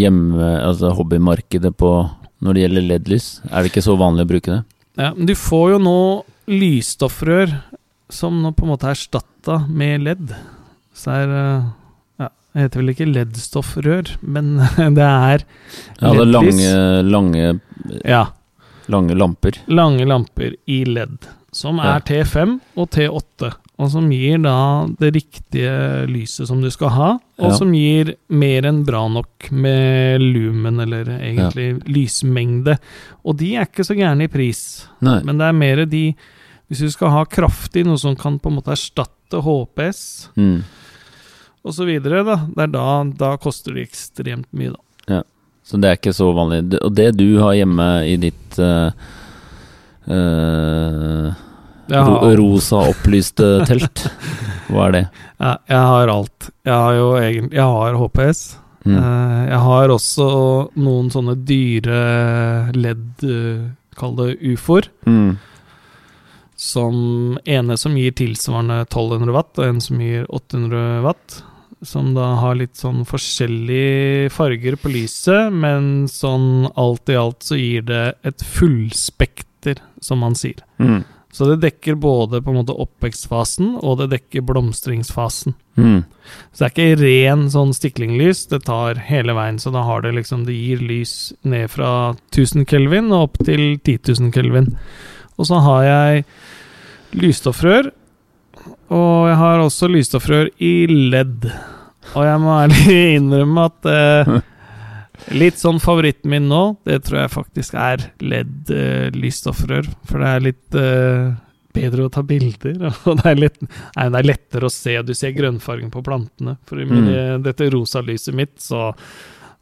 hjemme, 0.00 0.50
altså 0.66 0.92
hobbymarkedet 0.96 1.72
på 1.80 1.92
når 2.42 2.54
det 2.56 2.64
gjelder 2.66 2.88
LED-lys? 2.90 3.28
Er 3.50 3.62
det 3.64 3.72
ikke 3.72 3.84
så 3.86 3.96
vanlig 4.00 4.26
å 4.26 4.30
bruke 4.34 4.54
det? 4.58 4.62
Ja, 5.00 5.12
men 5.16 5.26
du 5.30 5.34
får 5.38 5.74
jo 5.76 5.78
nå 5.86 5.96
lysstoffrør 6.50 7.54
som 8.10 8.40
nå 8.42 8.52
på 8.56 8.66
en 8.66 8.72
måte 8.74 8.88
er 8.90 8.96
erstatta 8.96 9.60
med 9.70 10.02
LED. 10.04 10.32
Så 10.96 11.12
er 11.14 11.30
eh, 11.36 11.68
det 12.52 12.64
heter 12.66 12.80
vel 12.82 12.92
ikke 12.94 13.08
LED-stoffrør, 13.14 14.14
men 14.22 14.56
det 14.96 15.06
er 15.06 15.44
Ja, 16.00 16.12
det 16.12 16.20
er 16.20 16.30
lange, 16.34 17.02
lange, 17.06 17.60
Ja. 18.04 18.24
lange 18.90 19.14
lamper. 19.14 19.58
lange 19.68 20.06
lamper 20.06 20.56
i 20.66 20.84
LED, 20.84 21.28
som 21.52 21.78
Ja. 21.78 21.96
er 21.96 22.00
T5 22.00 22.58
og 22.76 22.90
T8, 22.90 23.52
og 23.80 23.90
som 23.90 24.10
gir 24.12 24.38
da 24.42 24.86
det 25.00 25.14
riktige 25.14 26.06
lyset 26.10 26.46
som 26.50 26.60
du 26.60 26.68
skal 26.70 26.90
ha, 26.90 27.10
og 27.38 27.50
Ja. 27.52 27.56
som 27.56 27.72
gir 27.72 28.14
mer 28.28 28.62
enn 28.68 28.84
bra 28.84 29.06
nok 29.08 29.50
med 29.52 30.20
lumen, 30.20 30.80
eller 30.80 31.04
egentlig 31.20 31.82
lysmengde. 31.88 32.78
Og 33.24 33.36
de 33.38 33.54
er 33.56 33.64
ikke 33.66 33.86
så 33.86 33.96
gærne 33.96 34.24
i 34.24 34.28
pris, 34.28 34.86
Nei. 35.00 35.22
men 35.22 35.38
det 35.38 35.46
er 35.48 35.52
mer 35.52 35.84
de 35.86 36.14
Hvis 36.70 36.78
du 36.84 36.90
skal 36.92 37.10
ha 37.10 37.24
kraftig, 37.24 37.82
noe 37.84 37.98
som 37.98 38.14
kan 38.14 38.36
på 38.38 38.46
en 38.46 38.54
måte 38.60 38.70
erstatte 38.70 39.40
HPS 39.42 40.28
Mm. 40.36 40.62
Videre, 41.86 42.22
da, 42.24 42.36
det 42.56 42.62
er 42.62 42.72
da, 42.72 42.86
da 43.20 43.36
koster 43.36 43.74
det 43.76 43.88
ekstremt 43.88 44.48
mye, 44.52 44.72
da. 44.72 45.22
Så 45.70 45.76
det 45.78 45.86
er 45.90 45.98
ikke 46.00 46.14
så 46.16 46.30
vanlig. 46.34 46.64
Og 46.82 46.94
det 46.96 47.10
du 47.18 47.26
har 47.38 47.52
hjemme 47.54 47.84
i 48.08 48.16
ditt 48.18 48.56
uh, 48.58 48.90
uh, 50.10 51.28
ro, 51.90 52.14
rosa 52.40 52.80
opplyste 52.90 53.50
telt, 53.68 54.06
hva 54.70 54.88
er 54.88 54.96
det? 54.96 55.02
Ja, 55.40 55.52
jeg 55.70 55.84
har 55.92 56.12
alt. 56.14 56.48
Jeg 56.66 56.74
har 56.74 56.96
jo 56.98 57.06
egentlig 57.20 57.58
Jeg 57.60 57.76
har 57.76 57.98
HPS. 58.00 58.40
Mm. 58.88 58.96
Eh, 58.96 59.40
Jeg 59.50 59.58
har 59.66 59.92
også 59.92 60.26
noen 60.80 61.10
sånne 61.12 61.34
dyre 61.44 62.00
LED, 62.72 63.24
eh, 63.28 63.62
kall 64.00 64.14
det 64.16 64.38
ufoer, 64.40 64.88
Mm. 65.06 65.36
som 66.56 67.38
ene 67.44 67.76
som 67.78 67.94
gir 67.96 68.12
tilsvarende 68.16 68.80
1200 68.88 69.32
watt, 69.36 69.52
og 69.58 69.64
en 69.68 69.80
som 69.84 70.00
gir 70.00 70.24
800 70.28 71.02
watt. 71.04 71.42
Som 71.82 72.12
da 72.12 72.34
har 72.42 72.58
litt 72.60 72.76
sånn 72.76 73.06
forskjellige 73.08 74.28
farger 74.34 74.76
på 74.76 74.92
lyset, 74.92 75.48
men 75.52 76.04
sånn 76.12 76.68
alt 76.76 77.08
i 77.08 77.16
alt 77.16 77.46
så 77.46 77.56
gir 77.56 77.86
det 77.88 78.04
et 78.26 78.44
fullspekter, 78.44 79.80
som 80.04 80.20
man 80.20 80.36
sier. 80.36 80.60
Mm. 80.76 81.00
Så 81.32 81.46
det 81.46 81.60
dekker 81.62 81.94
både 81.94 82.40
på 82.42 82.50
en 82.50 82.58
måte 82.58 82.74
oppvekstfasen, 82.74 83.76
og 83.86 84.00
det 84.00 84.08
dekker 84.16 84.42
blomstringsfasen. 84.48 85.54
Mm. 85.78 86.02
Så 86.50 86.58
det 86.58 86.66
er 86.66 86.72
ikke 86.74 87.02
ren 87.04 87.44
sånn 87.54 87.74
stiklinglys, 87.76 88.42
det 88.50 88.64
tar 88.66 88.98
hele 89.06 89.36
veien. 89.38 89.60
Så 89.62 89.70
da 89.74 89.84
har 89.86 90.02
det 90.02 90.16
liksom 90.18 90.44
Det 90.48 90.56
gir 90.56 90.82
lys 90.82 91.32
ned 91.46 91.70
fra 91.70 92.16
1000 92.34 92.66
kelvin 92.66 93.12
og 93.12 93.28
opp 93.28 93.38
til 93.46 93.78
10 93.78 94.10
000 94.10 94.34
kelvin. 94.34 94.72
Og 95.38 95.46
så 95.46 95.62
har 95.62 95.84
jeg 95.86 96.24
lysstoffrør, 97.14 97.92
og 98.90 99.28
jeg 99.30 99.36
har 99.38 99.60
også 99.62 99.88
lysstoffrør 99.90 100.48
i 100.62 100.72
LED. 100.90 101.46
Og 102.16 102.24
jeg 102.26 102.40
må 102.42 102.56
ærlig 102.58 102.96
innrømme 103.20 103.66
at 103.70 103.86
eh, 103.90 104.30
litt 105.36 105.60
sånn 105.60 105.78
favoritten 105.82 106.32
min 106.32 106.48
nå, 106.50 106.62
det 106.88 107.02
tror 107.06 107.20
jeg 107.22 107.32
faktisk 107.36 107.76
er 107.78 108.08
LED-lysstoffrør. 108.18 109.86
for 110.08 110.18
det 110.24 110.30
er 110.34 110.44
litt 110.48 110.78
eh, 110.80 111.30
bedre 111.76 112.08
å 112.08 112.10
ta 112.10 112.22
bilder, 112.26 112.80
og 113.06 113.20
det 113.20 113.26
er, 113.30 113.38
litt, 113.44 113.60
nei, 113.62 114.08
det 114.10 114.18
er 114.24 114.28
lettere 114.32 114.66
å 114.66 114.72
se. 114.74 114.96
Du 115.06 115.12
ser 115.14 115.36
grønnfargen 115.36 115.92
på 115.94 116.02
plantene. 116.06 116.56
For 116.66 116.80
i 116.82 116.88
Mm. 116.90 117.42
dette 117.46 117.68
rosa 117.70 118.02
lyset 118.02 118.34
mitt, 118.34 118.56
så 118.58 118.90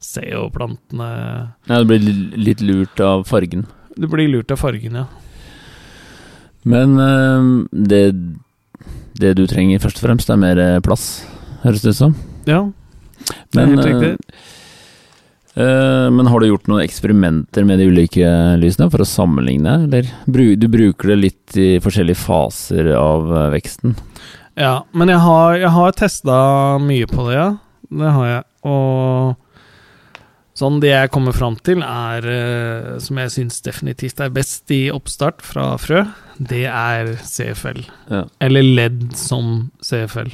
ser 0.01 0.31
jo 0.31 0.47
plantene 0.55 1.09
Ja, 1.69 1.81
det 1.83 1.87
blir 1.91 2.07
litt 2.39 2.61
lurt 2.65 3.01
av 3.03 3.27
fargen. 3.29 3.67
Du 3.99 4.07
blir 4.09 4.29
lurt 4.31 4.51
av 4.55 4.61
fargen, 4.63 4.95
ja. 5.03 5.07
Men 6.69 6.97
eh, 7.03 7.67
det, 7.73 8.03
det 9.23 9.35
du 9.39 9.45
trenger 9.51 9.83
først 9.83 10.01
og 10.01 10.07
fremst, 10.09 10.31
er 10.31 10.41
mer 10.41 10.61
eh, 10.63 10.79
plass, 10.85 11.09
høres 11.65 11.83
det 11.85 11.95
ut 11.95 12.01
som. 12.03 12.15
Ja, 12.49 12.63
det 13.53 13.61
er 13.63 13.67
Men, 13.67 13.79
helt 13.79 13.87
eh, 13.87 13.93
riktig. 13.93 14.35
eh, 15.59 16.09
men 16.15 16.27
har 16.31 16.41
du 16.41 16.49
gjort 16.49 16.69
noen 16.71 16.85
eksperimenter 16.85 17.67
med 17.69 17.81
de 17.83 17.89
ulike 17.91 18.31
lysene 18.63 18.91
for 18.93 19.03
å 19.05 19.09
sammenligne, 19.09 19.77
eller 19.89 20.09
du 20.27 20.69
bruker 20.69 21.13
det 21.15 21.19
litt 21.23 21.59
i 21.59 21.69
forskjellige 21.85 22.23
faser 22.23 22.93
av 22.97 23.29
eh, 23.35 23.49
veksten? 23.57 23.97
Ja, 24.59 24.81
men 24.93 25.11
jeg 25.13 25.23
har, 25.23 25.59
jeg 25.61 25.71
har 25.71 25.93
testa 25.95 26.39
mye 26.83 27.07
på 27.11 27.29
det, 27.29 27.37
ja. 27.39 27.51
Det 27.89 28.11
har 28.13 28.27
jeg. 28.27 28.43
Og 28.69 29.37
sånn 30.59 30.81
det 30.83 30.91
jeg 30.91 31.11
kommer 31.15 31.33
fram 31.37 31.55
til, 31.63 31.83
er 31.87 32.25
eh, 32.27 32.99
Som 33.05 33.21
jeg 33.23 33.31
syns 33.31 33.61
definitivt 33.63 34.19
er 34.25 34.33
best 34.35 34.71
i 34.75 34.89
oppstart 34.91 35.41
fra 35.47 35.71
frø, 35.79 36.03
det 36.39 36.65
er 36.67 37.15
CFL. 37.23 37.85
Ja. 38.11 38.25
Eller 38.43 38.63
ledd 38.67 39.05
som 39.19 39.71
CFL. 39.87 40.33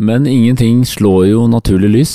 Men 0.00 0.24
ingenting 0.26 0.84
slår 0.88 1.26
jo 1.28 1.42
naturlig 1.50 1.90
lys, 1.92 2.14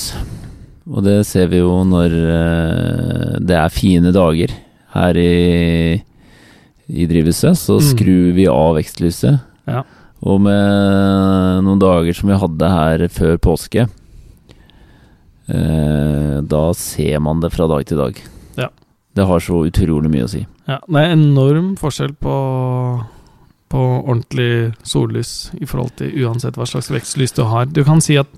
og 0.89 1.03
det 1.05 1.19
ser 1.29 1.51
vi 1.51 1.59
jo 1.61 1.83
når 1.85 2.15
eh, 2.15 3.35
det 3.45 3.57
er 3.59 3.73
fine 3.73 4.13
dager 4.15 4.53
her 4.95 5.19
i, 5.21 5.99
i 6.89 7.05
drivhuset. 7.09 7.57
Så 7.59 7.77
Mm. 7.77 7.85
skrur 7.91 8.31
vi 8.37 8.47
av 8.49 8.75
vekstlyset, 8.79 9.39
Ja. 9.67 9.83
Og 10.25 10.39
med 10.41 11.63
noen 11.65 11.77
dager 11.81 12.13
som 12.15 12.29
vi 12.31 12.37
hadde 12.39 12.69
her 12.71 13.03
før 13.13 13.35
påske, 13.37 13.83
da 15.47 16.61
ser 16.73 17.19
man 17.21 17.39
det 17.43 17.51
fra 17.53 17.67
dag 17.69 17.83
til 17.85 17.99
dag. 18.01 18.17
Ja. 18.57 18.69
Det 19.15 19.25
har 19.29 19.39
så 19.43 19.59
utrolig 19.67 20.09
mye 20.09 20.25
å 20.25 20.31
si. 20.31 20.41
Ja, 20.67 20.79
det 20.87 21.01
er 21.03 21.13
enorm 21.13 21.75
forskjell 21.77 22.15
på, 22.17 22.35
på 23.69 23.83
ordentlig 24.01 24.73
sollys 24.87 25.51
i 25.59 25.67
forhold 25.69 25.93
til 26.01 26.15
uansett 26.25 26.57
hva 26.57 26.65
slags 26.69 26.89
vekstlys 26.89 27.35
du 27.37 27.43
har. 27.45 27.67
Du 27.69 27.83
kan 27.85 28.01
si 28.01 28.17
at 28.17 28.31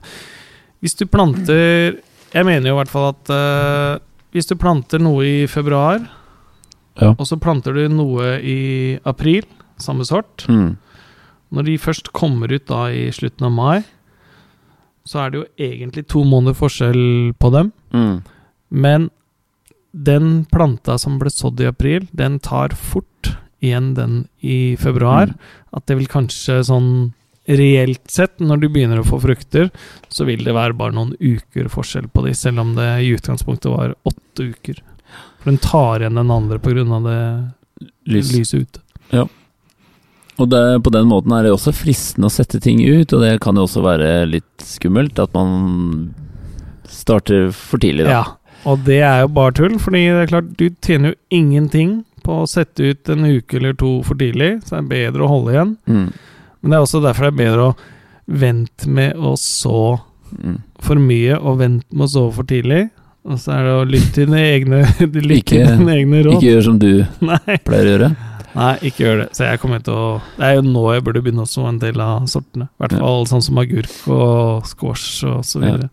hvis 0.84 0.93
du 1.00 1.06
planter 1.10 1.96
Jeg 2.34 2.43
mener 2.46 2.67
jo 2.70 2.76
i 2.76 2.78
hvert 2.82 2.91
fall 2.91 3.08
at 3.13 3.30
uh, 3.32 4.04
hvis 4.36 4.50
du 4.50 4.58
planter 4.60 5.00
noe 5.00 5.24
i 5.26 5.38
februar, 5.48 6.04
Ja. 7.00 7.13
og 7.13 7.24
så 7.30 7.38
planter 7.39 7.74
du 7.74 7.88
noe 7.93 8.36
i 8.43 8.98
april, 9.06 9.46
samme 9.80 10.04
sort 10.06 10.46
Mm. 10.50 10.76
Når 11.56 11.63
de 11.63 11.78
først 11.80 12.12
kommer 12.12 12.52
ut 12.52 12.65
da 12.67 12.89
i 12.91 13.08
slutten 13.15 13.46
av 13.48 13.52
mai, 13.56 13.84
så 15.08 15.24
er 15.24 15.32
det 15.32 15.39
jo 15.39 15.48
egentlig 15.70 16.06
to 16.12 16.24
måneder 16.28 16.58
forskjell 16.58 17.34
på 17.39 17.52
dem. 17.54 17.72
Mm. 17.96 18.17
Men 18.70 19.10
den 19.91 20.32
planta 20.52 20.98
som 21.02 21.17
ble 21.22 21.32
sådd 21.34 21.62
i 21.63 21.70
april, 21.70 22.08
den 22.12 22.39
tar 22.43 22.76
fort 22.76 23.38
igjen 23.63 23.93
den 23.98 24.26
i 24.39 24.76
februar. 24.80 25.32
Mm. 25.32 25.54
At 25.80 25.88
det 25.89 25.98
vil 26.02 26.12
kanskje 26.12 26.60
sånn 26.67 26.91
reelt 27.48 28.12
sett, 28.12 28.41
når 28.43 28.60
du 28.60 28.67
begynner 28.67 29.00
å 29.00 29.08
få 29.08 29.22
frukter, 29.24 29.70
så 30.12 30.28
vil 30.28 30.43
det 30.43 30.56
være 30.56 30.76
bare 30.78 30.96
noen 30.98 31.13
uker 31.15 31.70
forskjell 31.72 32.10
på 32.12 32.26
de, 32.26 32.36
selv 32.36 32.60
om 32.65 32.74
det 32.76 32.89
i 33.06 33.13
utgangspunktet 33.15 33.72
var 33.72 33.96
åtte 34.08 34.50
uker. 34.52 34.82
For 35.39 35.52
den 35.54 35.62
tar 35.63 36.04
igjen 36.04 36.20
den 36.20 36.34
andre 36.34 36.60
pga. 36.60 36.84
det 37.08 37.20
Lys. 38.12 38.54
ute. 38.54 38.82
ute. 39.12 39.28
Og 40.38 40.50
det, 40.52 40.62
på 40.86 40.91
den 40.93 41.08
måten 41.10 41.34
er 41.34 41.43
det 41.47 41.52
også 41.56 41.71
fristende 41.73 42.30
å 42.30 42.34
sette 42.34 42.60
ting 42.62 42.78
ut, 42.86 43.13
og 43.13 43.23
det 43.23 43.39
kan 43.41 43.58
jo 43.58 43.63
også 43.65 43.82
være 43.82 44.10
litt 44.30 44.62
skummelt 44.62 45.17
at 45.23 45.34
man 45.34 46.13
starter 46.88 47.50
for 47.56 47.82
tidlig, 47.82 48.06
da. 48.08 48.12
Ja, 48.12 48.23
og 48.69 48.84
det 48.86 49.00
er 49.06 49.23
jo 49.23 49.32
bare 49.34 49.56
tull, 49.58 49.78
fordi 49.82 50.04
det 50.08 50.23
er 50.28 50.32
klart, 50.32 50.52
du 50.60 50.67
tjener 50.86 51.13
jo 51.13 51.19
ingenting 51.39 51.95
på 52.26 52.41
å 52.43 52.47
sette 52.50 52.91
ut 52.93 53.10
en 53.13 53.26
uke 53.28 53.58
eller 53.60 53.73
to 53.80 53.95
for 54.06 54.19
tidlig, 54.19 54.58
så 54.65 54.76
det 54.78 54.84
er 54.84 54.91
bedre 54.93 55.26
å 55.26 55.32
holde 55.32 55.56
igjen. 55.56 55.73
Mm. 55.88 56.08
Men 56.62 56.73
det 56.73 56.78
er 56.80 56.86
også 56.86 57.02
derfor 57.06 57.28
det 57.28 57.34
er 57.34 57.41
bedre 57.43 57.67
å 57.71 57.76
vente 58.43 58.89
med 58.91 59.15
å 59.17 59.36
så 59.39 59.80
Mm. 60.28 60.58
for 60.84 61.00
mye 61.00 61.38
og 61.39 61.54
vente 61.62 61.86
med 61.95 62.04
å 62.04 62.10
sove 62.12 62.34
for 62.36 62.43
tidlig. 62.43 62.89
Og 63.23 63.38
så 63.39 63.54
er 63.56 63.62
det 63.63 63.76
å 63.78 63.86
lytte 63.88 64.12
til 64.17 64.26
dine 64.28 64.41
egne, 64.43 64.80
lytte 65.00 65.38
Ikke- 65.38 65.78
dine 65.78 65.93
egne 66.02 66.19
råd. 66.26 66.34
Ikke 66.36 66.50
gjør 66.52 66.65
som 66.65 66.80
du 66.82 66.89
Nei. 67.30 67.56
pleier 67.63 67.86
å 67.88 67.93
gjøre. 67.93 68.10
Nei, 68.58 68.72
ikke 68.89 69.04
gjør 69.06 69.20
det. 69.22 69.28
Så 69.38 69.46
jeg 69.46 69.62
kommer 69.62 69.84
til 69.86 69.93
å 69.93 70.08
Det 70.38 70.48
er 70.48 70.56
jo 70.58 70.63
nå 70.65 70.84
jeg 70.96 71.04
burde 71.06 71.22
begynne 71.22 71.46
å 71.46 71.50
så 71.50 71.67
en 71.70 71.78
del 71.82 72.02
av 72.02 72.26
sortene. 72.32 72.70
I 72.74 72.84
hvert 72.84 72.98
Ja. 72.98 73.04
fall 73.06 73.28
sånn 73.30 73.43
som 73.46 73.62
agurk 73.62 74.08
og 74.10 74.65
squash 74.65 75.24
og 75.30 75.46
så 75.46 75.62
videre. 75.62 75.89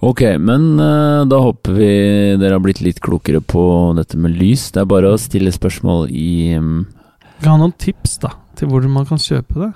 Ok, 0.00 0.22
men 0.38 0.78
uh, 0.78 1.24
da 1.26 1.40
håper 1.42 1.74
vi 1.74 1.88
dere 2.38 2.54
har 2.54 2.62
blitt 2.62 2.80
litt 2.80 3.00
klokere 3.02 3.40
på 3.42 3.62
dette 3.98 4.16
med 4.16 4.36
lys. 4.38 4.70
Det 4.70 4.80
er 4.84 4.90
bare 4.90 5.10
å 5.12 5.18
stille 5.18 5.50
spørsmål 5.50 6.06
i 6.14 6.54
um, 6.56 6.86
kan 7.42 7.56
ha 7.56 7.58
noen 7.60 7.74
tips 7.78 8.18
da 8.22 8.32
til 8.58 8.70
hvor 8.70 8.82
man 8.90 9.06
kan 9.06 9.20
kjøpe 9.22 9.58
det. 9.60 9.72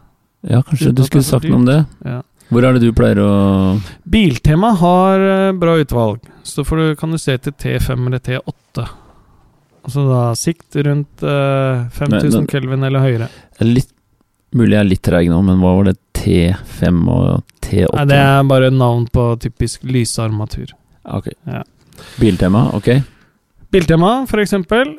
Ja, 0.51 0.63
kanskje 0.67 0.95
du 0.95 1.05
skulle 1.07 1.27
sagt 1.27 1.47
noe 1.47 1.61
om 1.61 1.67
det? 1.69 1.85
Ja. 2.07 2.21
Hvor 2.53 2.65
er 2.67 2.75
det 2.75 2.83
du 2.83 2.93
pleier 2.97 3.21
å 3.23 3.29
Biltema 4.05 4.73
har 4.77 5.23
eh, 5.23 5.53
bra 5.57 5.77
utvalg, 5.81 6.25
så 6.45 6.65
får 6.67 6.81
du, 6.81 6.97
kan 7.01 7.15
du 7.15 7.19
se 7.23 7.37
til 7.39 7.55
T5 7.55 7.95
eller 8.09 8.21
T8. 8.21 8.89
Altså 9.83 10.05
da 10.07 10.21
sikt 10.39 10.77
rundt 10.87 11.23
uh, 11.27 11.89
5000 11.91 12.11
Men- 12.23 12.33
men- 12.37 12.47
kelvin 12.53 12.85
eller 12.87 13.01
høyere. 13.03 13.29
Er 13.61 13.65
litt 13.67 13.89
Mulig 14.55 14.75
jeg 14.77 14.81
er 14.83 14.85
litt 14.91 15.01
treig 15.03 15.29
nå, 15.33 15.39
men 15.47 15.63
hva 15.63 15.71
var 15.79 15.85
det 15.89 15.95
T5 16.13 16.97
og 17.09 17.43
T8? 17.65 17.89
Nei, 17.97 18.05
det 18.11 18.19
er 18.21 18.43
bare 18.45 18.69
navn 18.71 19.07
på 19.09 19.23
typisk 19.41 19.81
lysarmatur. 19.89 20.75
Ok. 21.09 21.31
Ja. 21.49 21.63
Biltema, 22.21 22.67
ok. 22.77 22.91
Biltema, 23.73 24.27
for 24.29 24.43
eksempel. 24.43 24.99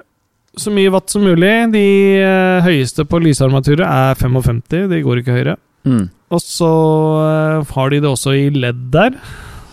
Så 0.58 0.74
mye 0.74 0.90
watt 0.94 1.14
som 1.14 1.22
mulig. 1.22 1.52
De 1.72 1.86
uh, 2.26 2.66
høyeste 2.66 3.06
på 3.06 3.22
lysarmaturer 3.22 3.86
er 3.86 4.18
55, 4.18 4.88
de 4.90 5.04
går 5.06 5.22
ikke 5.22 5.38
høyere. 5.38 5.56
Mm. 5.86 6.08
Og 6.34 6.42
så 6.42 6.72
uh, 7.62 7.74
har 7.78 7.94
de 7.94 8.02
det 8.02 8.10
også 8.10 8.34
i 8.34 8.50
LED 8.58 8.90
der, 8.98 9.20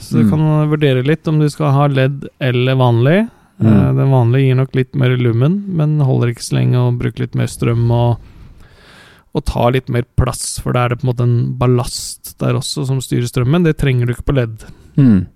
så 0.05 0.19
du 0.21 0.25
Mm. 0.27 0.31
kan 0.35 0.71
vurdere 0.75 1.07
litt 1.07 1.27
om 1.33 1.39
du 1.41 1.49
skal 1.49 1.73
ha 1.73 1.87
LED 1.89 2.29
eller 2.39 2.77
vanlig. 2.77 3.19
Mm. 3.61 3.71
Eh, 3.73 3.95
Den 3.95 4.11
vanlige 4.11 4.47
gir 4.49 4.59
nok 4.59 4.77
litt 4.77 4.95
mer 4.99 5.17
lumen, 5.21 5.63
men 5.77 6.01
holder 6.01 6.33
ikke 6.33 6.47
så 6.47 6.59
lenge 6.59 6.81
og 6.81 7.01
bruker 7.01 7.27
litt 7.27 7.39
mer 7.39 7.51
strøm 7.51 7.91
og, 7.93 8.31
og 9.37 9.45
tar 9.47 9.75
litt 9.77 9.91
mer 9.93 10.07
plass, 10.19 10.59
for 10.63 10.75
da 10.75 10.85
er 10.85 10.95
det 10.95 11.01
på 11.01 11.07
en 11.07 11.13
måte 11.13 11.27
en 11.29 11.39
ballast 11.61 12.35
der 12.41 12.59
også 12.59 12.87
som 12.89 13.03
styrer 13.05 13.29
strømmen. 13.31 13.67
Det 13.67 13.77
trenger 13.81 14.07
du 14.09 14.15
ikke 14.17 14.31
på 14.33 14.39
ledd. 14.41 14.65
Mm. 14.97 15.27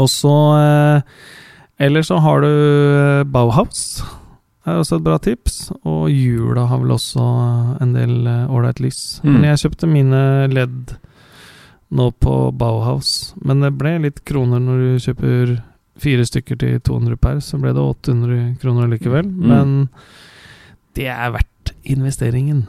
Og 0.00 0.08
så 0.08 0.32
eh, 0.56 1.02
Eller 1.78 2.02
så 2.02 2.18
har 2.24 2.40
du 2.40 2.48
eh, 2.48 3.24
Bauhaus. 3.28 4.00
Det 4.64 4.72
er 4.72 4.80
også 4.80 4.96
et 4.96 5.04
bra 5.04 5.18
tips. 5.22 5.58
Og 5.84 6.08
Jula 6.10 6.64
har 6.66 6.80
vel 6.80 6.96
også 6.96 7.26
en 7.84 7.92
del 7.94 8.24
ålreit 8.26 8.80
lys. 8.80 9.20
Mm. 9.22 9.34
Men 9.34 9.44
jeg 9.50 9.60
kjøpte 9.66 9.90
mine 9.90 10.22
ledd 10.50 10.96
nå 11.94 12.10
på 12.18 12.34
Bauhaus. 12.56 13.34
Men 13.44 13.60
det 13.62 13.76
ble 13.78 13.98
litt 14.08 14.24
kroner 14.26 14.58
når 14.64 14.80
du 14.80 15.04
kjøper 15.04 15.52
fire 16.02 16.26
stykker 16.26 16.58
til 16.60 16.80
200 16.80 17.20
per. 17.20 17.40
Så 17.44 17.60
ble 17.62 17.74
det 17.76 17.82
800 17.82 18.56
kroner 18.62 18.90
likevel. 18.92 19.28
Mm. 19.28 19.46
Men 19.50 19.76
det 20.96 21.10
er 21.12 21.34
verdt 21.34 21.74
investeringen. 21.84 22.66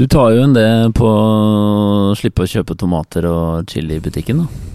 Du 0.00 0.06
tar 0.08 0.32
jo 0.32 0.44
en 0.46 0.54
det 0.56 0.68
på 0.96 1.06
å 1.06 2.12
slippe 2.16 2.46
å 2.46 2.48
kjøpe 2.48 2.76
tomater 2.80 3.26
og 3.28 3.68
chili 3.68 3.98
i 3.98 4.04
butikken, 4.04 4.44
da. 4.44 4.68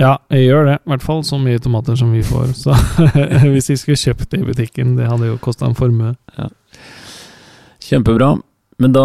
Ja, 0.00 0.12
jeg 0.32 0.46
gjør 0.46 0.70
det. 0.70 0.76
I 0.80 0.92
hvert 0.94 1.04
fall 1.04 1.20
så 1.28 1.36
mye 1.36 1.60
tomater 1.60 1.98
som 2.00 2.14
vi 2.16 2.22
får. 2.24 2.54
Så 2.56 2.76
hvis 3.52 3.68
vi 3.74 3.76
skulle 3.76 4.00
kjøpt 4.00 4.30
det 4.32 4.40
i 4.40 4.46
butikken, 4.48 4.96
det 4.96 5.10
hadde 5.10 5.28
jo 5.28 5.40
kosta 5.42 5.68
en 5.68 5.76
formue. 5.76 6.14
Kjempebra. 7.84 8.32
Men 8.80 8.96
da 8.96 9.04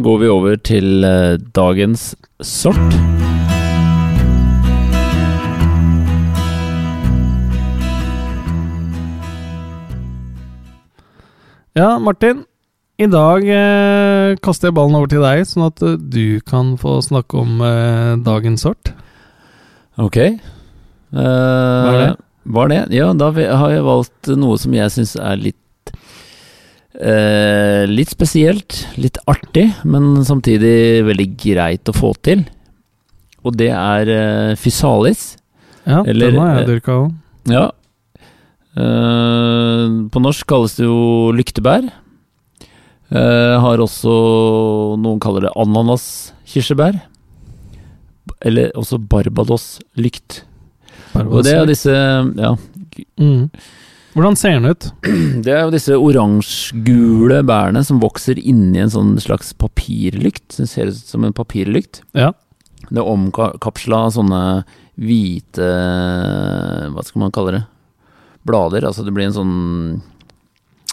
går 0.00 0.22
vi 0.22 0.30
over 0.30 0.62
til 0.62 1.04
eh, 1.04 1.34
dagens 1.56 2.12
sort. 2.40 3.29
Ja, 11.78 11.98
Martin. 12.02 12.44
I 13.00 13.06
dag 13.08 13.46
eh, 13.48 14.34
kaster 14.44 14.68
jeg 14.68 14.76
ballen 14.76 14.96
over 14.98 15.08
til 15.08 15.22
deg, 15.24 15.44
sånn 15.48 15.64
at 15.70 15.80
eh, 15.86 15.94
du 15.96 16.40
kan 16.44 16.74
få 16.80 16.98
snakke 17.06 17.38
om 17.40 17.62
eh, 17.64 18.16
dagens 18.26 18.66
sort. 18.66 18.90
Ok. 20.00 20.18
Hva 21.14 21.94
er 21.94 22.00
det? 22.02 22.10
Hva 22.50 22.64
er 22.66 22.72
det? 22.74 22.80
Ja, 22.98 23.08
da 23.16 23.30
vi- 23.36 23.48
har 23.48 23.72
jeg 23.72 23.86
valgt 23.86 24.30
noe 24.40 24.58
som 24.60 24.74
jeg 24.76 24.92
syns 24.94 25.14
er 25.20 25.36
litt 25.40 25.92
eh, 27.00 27.86
Litt 27.88 28.12
spesielt, 28.12 28.82
litt 29.00 29.18
artig, 29.30 29.68
men 29.84 30.20
samtidig 30.26 31.02
veldig 31.08 31.28
greit 31.40 31.88
å 31.88 31.96
få 31.96 32.12
til. 32.24 32.44
Og 33.44 33.56
det 33.56 33.70
er 33.72 34.12
eh, 34.12 34.54
Physalis. 34.60 35.36
Ja, 35.88 36.02
Eller, 36.04 36.34
den 36.34 36.40
har 36.42 36.52
jeg 36.58 36.66
eh, 36.66 36.70
dyrka 36.74 36.98
òg. 37.06 37.12
Ja. 37.48 37.66
Eh, 38.78 39.86
på 40.12 40.22
norsk 40.22 40.46
kalles 40.50 40.76
det 40.78 40.86
jo 40.86 41.32
lyktebær. 41.34 41.88
Eh, 43.10 43.56
har 43.58 43.82
også 43.82 44.14
Noen 45.02 45.18
kaller 45.22 45.48
det 45.48 45.56
ananaskirsebær. 45.58 47.00
Eller 48.46 48.70
også 48.78 49.00
Barbados-lykt. 49.10 50.44
Og 51.18 51.42
det 51.42 51.56
er 51.56 51.66
disse 51.66 51.90
Ja, 51.90 52.54
mm. 53.18 53.50
Hvordan 54.14 54.36
ser 54.38 54.56
den 54.58 54.70
ut? 54.70 54.86
det 55.44 55.52
er 55.54 55.64
jo 55.64 55.74
disse 55.74 55.94
oransjegule 55.94 57.40
bærene 57.46 57.82
som 57.86 58.00
vokser 58.02 58.38
inni 58.38 58.82
en 58.82 58.90
sånn 58.90 59.12
slags 59.22 59.52
papirlykt. 59.54 60.56
Det 60.58 60.66
ser 60.70 60.90
ut 60.90 60.98
som 60.98 61.26
en 61.26 61.34
papirlykt. 61.34 62.02
Ja. 62.18 62.32
Det 62.88 62.98
er 62.98 63.06
omkapsla 63.06 64.08
sånne 64.10 64.40
hvite 65.00 65.66
Hva 66.90 67.04
skal 67.06 67.22
man 67.22 67.34
kalle 67.34 67.54
det? 67.54 67.62
Blader. 68.46 68.86
Altså 68.88 69.04
det 69.04 69.12
blir 69.14 69.26
en 69.28 69.36
sånn 69.36 70.02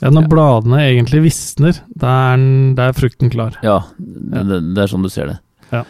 ja 0.01 0.11
når 0.13 0.27
Ja. 0.27 0.29
bladene 0.29 0.77
egentlig 0.93 1.23
visner, 1.23 1.79
da 1.97 2.35
er, 2.35 2.41
er 2.77 2.93
frukten 2.93 3.31
klar. 3.33 3.55
Ja, 3.65 3.79
det, 3.97 4.43
det, 4.45 4.59
det 4.75 4.83
er 4.83 4.91
sånn 4.91 5.01
du 5.01 5.09
ser 5.09 5.31
det. 5.31 5.39
Ja. 5.71 5.83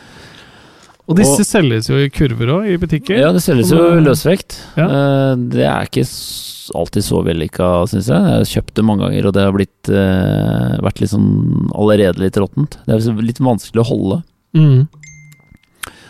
Og 1.08 1.16
disse 1.20 1.40
Og- 1.44 1.48
selges 1.48 1.90
jo 1.90 1.96
i 2.00 2.08
kurver 2.10 2.48
òg, 2.56 2.70
i 2.72 2.78
butikker. 2.80 3.20
Ja, 3.20 3.34
det 3.36 3.42
selges 3.44 3.72
jo 3.72 3.82
i 3.98 4.04
løsvekt. 4.04 4.56
Ja. 4.78 4.88
Eh, 4.88 5.36
Det 5.36 5.64
er 5.68 5.88
ikke 5.88 6.06
alltid 6.76 7.04
så 7.04 7.22
vellykka, 7.24 7.68
syns 7.88 8.08
jeg. 8.08 8.24
Jeg 8.28 8.40
har 8.40 8.50
kjøpt 8.54 8.74
det 8.76 8.84
mange 8.88 9.04
ganger, 9.08 9.28
og 9.28 9.34
det 9.36 9.44
har 9.44 9.54
blitt, 9.56 9.90
eh, 9.92 10.78
vært 10.84 11.00
litt 11.00 11.12
sånn 11.12 11.70
allerede 11.76 12.20
litt 12.20 12.36
råttent. 12.40 12.78
Det 12.86 12.96
er 12.96 13.22
litt 13.24 13.40
vanskelig 13.40 13.84
å 13.84 13.88
holde. 13.92 14.24
Mm. 14.56 14.88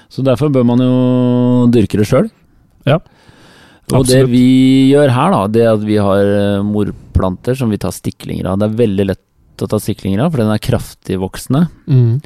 Så 0.10 0.23
derfor 0.23 0.49
bør 0.53 0.65
man 0.65 0.79
jo 0.79 1.67
dyrke 1.73 1.97
det 1.97 2.07
sjøl. 2.10 2.29
Ja, 2.86 2.99
Og 3.95 4.04
det 4.08 4.23
vi 4.28 4.91
gjør 4.91 5.13
her, 5.15 5.32
da, 5.32 5.43
det 5.47 5.62
er 5.63 5.69
at 5.78 5.84
vi 5.88 5.95
har 6.02 6.19
eh, 6.28 6.65
morplanter 6.65 7.56
som 7.56 7.71
vi 7.71 7.80
tar 7.80 7.93
stiklinger 7.95 8.50
av. 8.52 8.60
Det 8.60 8.67
er 8.67 8.82
veldig 8.82 9.06
lett 9.13 9.63
å 9.63 9.69
ta 9.71 9.80
stiklinger 9.80 10.26
av 10.26 10.34
for 10.34 10.43
den 10.43 10.52
er 10.52 10.63
kraftig 10.63 11.19
voksende. 11.21 11.63
Mm. 11.88 12.17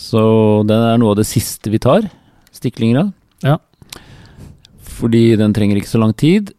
Så 0.00 0.22
den 0.66 0.82
er 0.88 0.98
noe 0.98 1.14
av 1.14 1.20
det 1.20 1.28
siste 1.30 1.70
vi 1.70 1.78
tar, 1.82 2.08
stiklinger 2.56 3.04
av. 3.04 3.12
Ja. 3.46 3.56
Fordi 5.00 5.36
den 5.38 5.54
trenger 5.56 5.78
ikke 5.78 5.92
så 5.92 6.02
lang 6.02 6.16
tid. 6.18 6.50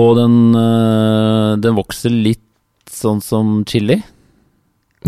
Og 0.00 0.16
den, 0.16 0.36
øh, 0.56 1.60
den 1.60 1.76
vokser 1.76 2.14
litt 2.14 2.40
sånn 2.88 3.20
som 3.24 3.60
chili. 3.68 4.00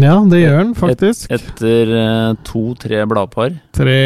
Ja, 0.01 0.17
det 0.27 0.41
gjør 0.43 0.57
den 0.59 0.73
faktisk. 0.75 1.29
Etter 1.31 1.91
øh, 1.95 2.37
to-tre 2.47 3.05
bladpar, 3.07 3.53
Tre, 3.77 3.99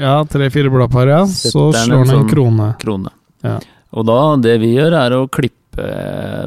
ja, 0.00 0.14
tre-fire 0.24 0.70
bladpar, 0.72 1.10
ja. 1.12 1.22
Så 1.28 1.50
Setter 1.52 1.72
den 1.72 1.90
slår 1.90 2.00
en 2.00 2.06
den 2.06 2.14
en 2.16 2.22
sånn- 2.22 2.30
krone. 2.30 2.68
krone. 2.80 3.12
Ja. 3.44 3.58
Og 3.92 4.06
da, 4.08 4.16
det 4.40 4.54
vi 4.62 4.74
gjør, 4.78 4.96
er 4.96 5.10
å 5.18 5.28
klippe 5.28 5.90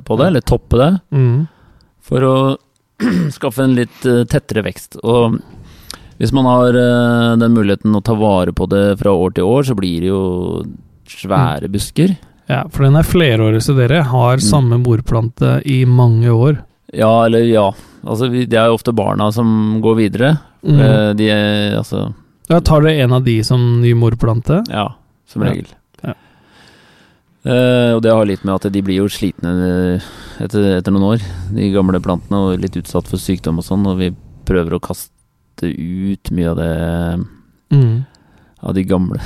på 0.05 0.17
det, 0.17 0.27
eller 0.31 0.41
toppe 0.41 0.77
det, 0.81 0.89
Mm. 1.13 1.47
for 2.01 2.19
å 2.25 2.35
skaffe 3.37 3.63
en 3.63 3.75
litt 3.77 4.01
øh, 4.09 4.23
tettere 4.25 4.63
vekst. 4.65 4.97
Og 5.03 5.37
hvis 6.19 6.33
man 6.33 6.45
har 6.49 6.73
den 6.73 7.53
muligheten 7.53 7.93
å 7.95 8.01
ta 8.03 8.13
vare 8.17 8.51
på 8.51 8.65
det 8.67 8.97
fra 8.99 9.13
år 9.13 9.35
til 9.37 9.45
år, 9.47 9.63
så 9.69 9.75
blir 9.77 10.01
det 10.01 10.09
jo 10.09 10.65
svære 11.07 11.69
busker. 11.71 12.17
Ja, 12.49 12.63
for 12.73 12.83
den 12.83 12.97
er 12.97 13.05
flerårig, 13.07 13.61
så 13.63 13.75
dere 13.77 14.01
har 14.03 14.37
Mm. 14.37 14.41
samme 14.43 14.81
bordplante 14.83 15.61
i 15.65 15.85
mange 15.85 16.27
år. 16.33 16.57
Ja, 16.93 17.25
eller 17.25 17.43
ja. 17.45 17.67
Altså, 18.03 18.29
vi, 18.31 18.45
det 18.49 18.57
er 18.57 18.69
jo 18.71 18.77
ofte 18.79 18.93
barna 18.95 19.31
som 19.35 19.79
går 19.83 19.95
videre. 19.99 20.31
Mm. 20.63 20.79
Eh, 20.79 21.13
De 21.19 21.27
er 21.29 21.77
altså 21.77 22.13
ja, 22.49 22.57
tar 22.65 22.81
dere 22.81 23.03
en 23.03 23.13
av 23.13 23.23
de 23.23 23.43
som 23.45 23.61
ny 23.81 23.91
morplante. 23.93 24.63
Ja, 24.73 24.87
som 25.29 25.43
Ja. 25.43 25.51
regel. 25.51 25.67
Ja. 26.03 26.13
Eh, 27.45 27.91
og 27.95 28.01
det 28.03 28.11
har 28.11 28.25
litt 28.25 28.43
med 28.43 28.55
at 28.55 28.71
de 28.73 28.81
blir 28.81 28.97
jo 29.03 29.05
slitne 29.11 29.51
etter, 30.41 30.65
etter 30.79 30.91
noen 30.91 31.13
år, 31.13 31.21
de 31.53 31.69
gamle 31.71 32.01
plantene, 32.03 32.39
og 32.41 32.59
litt 32.59 32.75
utsatt 32.81 33.07
for 33.07 33.21
sykdom 33.21 33.61
og 33.61 33.67
sånn, 33.67 33.85
og 33.87 33.99
vi 34.01 34.09
prøver 34.49 34.75
å 34.75 34.81
kaste 34.83 35.69
ut 35.69 36.31
mye 36.35 36.49
av 36.51 36.57
det 36.57 36.73
Mm. 37.71 38.05
av 38.63 38.73
de 38.73 38.83
gamle. 38.83 39.19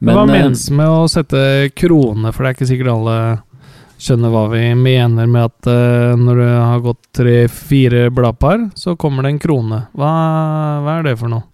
Men, 0.00 0.14
Hva 0.16 0.22
eh, 0.28 0.42
menes 0.42 0.70
med 0.70 0.86
å 0.88 1.08
sette 1.08 1.70
krone, 1.76 2.32
for 2.34 2.42
det 2.42 2.48
er 2.50 2.54
ikke 2.58 2.70
sikkert 2.72 2.92
alle 2.92 3.42
skjønner 3.98 4.30
hva 4.30 4.44
vi 4.52 4.62
mener 4.78 5.26
med 5.26 5.48
at 5.48 5.68
uh, 5.70 6.14
når 6.18 6.38
det 6.42 6.50
har 6.54 6.82
gått 6.84 7.00
tre-fire 7.18 8.04
bladpar, 8.14 8.68
så 8.78 8.94
kommer 9.00 9.26
det 9.26 9.34
en 9.34 9.40
krone. 9.42 9.80
Hva, 9.98 10.12
hva 10.84 10.98
er 11.00 11.08
det 11.10 11.16
for 11.18 11.32
noe? 11.32 11.44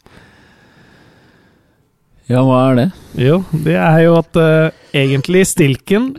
Ja, 2.30 2.40
hva 2.44 2.60
er 2.70 2.78
det? 2.78 2.86
Jo, 3.20 3.42
det 3.64 3.74
er 3.76 3.98
jo 4.06 4.14
at 4.20 4.38
uh, 4.40 4.70
egentlig 4.96 5.44
stilken 5.50 6.14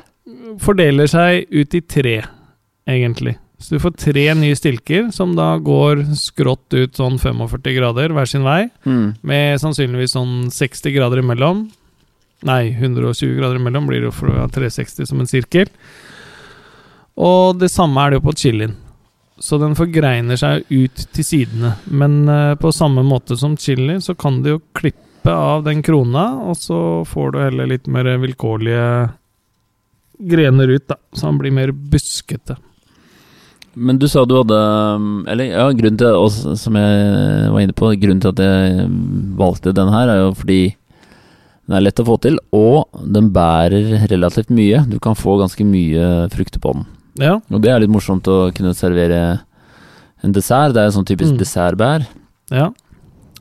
fordeler 0.61 1.09
seg 1.09 1.49
ut 1.51 1.73
i 1.75 1.81
tre, 1.81 2.19
egentlig. 2.89 3.35
Så 3.61 3.75
du 3.77 3.81
får 3.81 3.95
tre 3.97 4.25
nye 4.37 4.55
stilker 4.57 5.07
som 5.15 5.31
da 5.37 5.55
går 5.63 6.03
skrått 6.19 6.75
ut 6.75 6.97
sånn 6.99 7.15
45 7.21 7.71
grader 7.77 8.13
hver 8.13 8.29
sin 8.29 8.43
vei, 8.45 8.67
Mm. 8.85 9.15
med 9.25 9.61
sannsynligvis 9.63 10.13
sånn 10.13 10.51
60 10.53 10.93
grader 10.93 11.23
imellom. 11.23 11.65
Nei, 12.45 12.75
120 12.77 13.37
grader 13.39 13.57
imellom 13.57 13.87
blir 13.89 14.03
det 14.03 14.11
jo 14.11 14.17
fra 14.19 14.45
360 14.53 15.07
som 15.09 15.19
en 15.23 15.29
sirkel. 15.31 15.71
Og 17.15 17.59
det 17.59 17.71
samme 17.71 18.01
er 18.01 18.11
det 18.11 18.19
jo 18.19 18.25
på 18.27 18.35
chilien. 18.37 18.75
Så 19.39 19.59
den 19.59 19.75
forgreiner 19.75 20.39
seg 20.39 20.63
ut 20.71 21.07
til 21.15 21.27
sidene. 21.27 21.75
Men 21.91 22.23
eh, 22.31 22.53
på 22.59 22.71
samme 22.75 23.03
måte 23.03 23.37
som 23.39 23.57
chili, 23.59 23.97
så 24.01 24.15
kan 24.15 24.41
du 24.43 24.53
jo 24.55 24.61
klippe 24.77 25.31
av 25.31 25.65
den 25.65 25.81
krona, 25.83 26.27
og 26.45 26.59
så 26.59 26.77
får 27.09 27.33
du 27.33 27.41
heller 27.41 27.71
litt 27.71 27.89
mer 27.91 28.13
vilkårlige 28.21 28.85
grener 30.31 30.71
ut, 30.71 30.85
da. 30.87 30.99
Så 31.11 31.27
han 31.27 31.39
blir 31.41 31.51
mer 31.55 31.73
buskete. 31.75 32.55
Men 33.75 33.99
du 33.99 34.07
sa 34.07 34.21
du 34.23 34.37
hadde 34.37 34.57
Eller 35.27 35.49
ja, 35.49 35.65
grunnen 35.75 35.97
til 35.99 36.15
også, 36.15 36.53
Som 36.55 36.77
jeg 36.79 37.49
var 37.51 37.59
inne 37.59 37.73
på, 37.75 37.89
grunnen 37.99 38.21
til 38.23 38.31
at 38.31 38.39
jeg 38.39 38.85
valgte 39.35 39.73
den 39.75 39.91
her, 39.91 40.07
er 40.07 40.21
jo 40.21 40.29
fordi 40.39 40.61
den 41.65 41.75
er 41.75 41.81
lett 41.81 41.99
å 41.99 42.05
få 42.05 42.15
til, 42.21 42.35
og 42.53 42.93
den 43.09 43.31
bærer 43.33 44.05
relativt 44.11 44.51
mye. 44.53 44.83
Du 44.85 44.99
kan 45.01 45.17
få 45.17 45.33
ganske 45.41 45.65
mye 45.65 46.29
frukter 46.29 46.61
på 46.61 46.75
den. 46.77 46.85
Ja. 47.17 47.37
Og 47.51 47.61
det 47.61 47.71
er 47.71 47.79
litt 47.79 47.89
morsomt 47.93 48.27
å 48.27 48.51
kunne 48.55 48.73
servere 48.75 49.41
en 50.23 50.33
dessert. 50.35 50.73
Det 50.73 50.81
er 50.81 50.89
en 50.89 50.97
sånn 50.97 51.05
typisk 51.07 51.33
Mm. 51.33 51.39
dessertbær 51.39 52.05
Ja. 52.51 52.71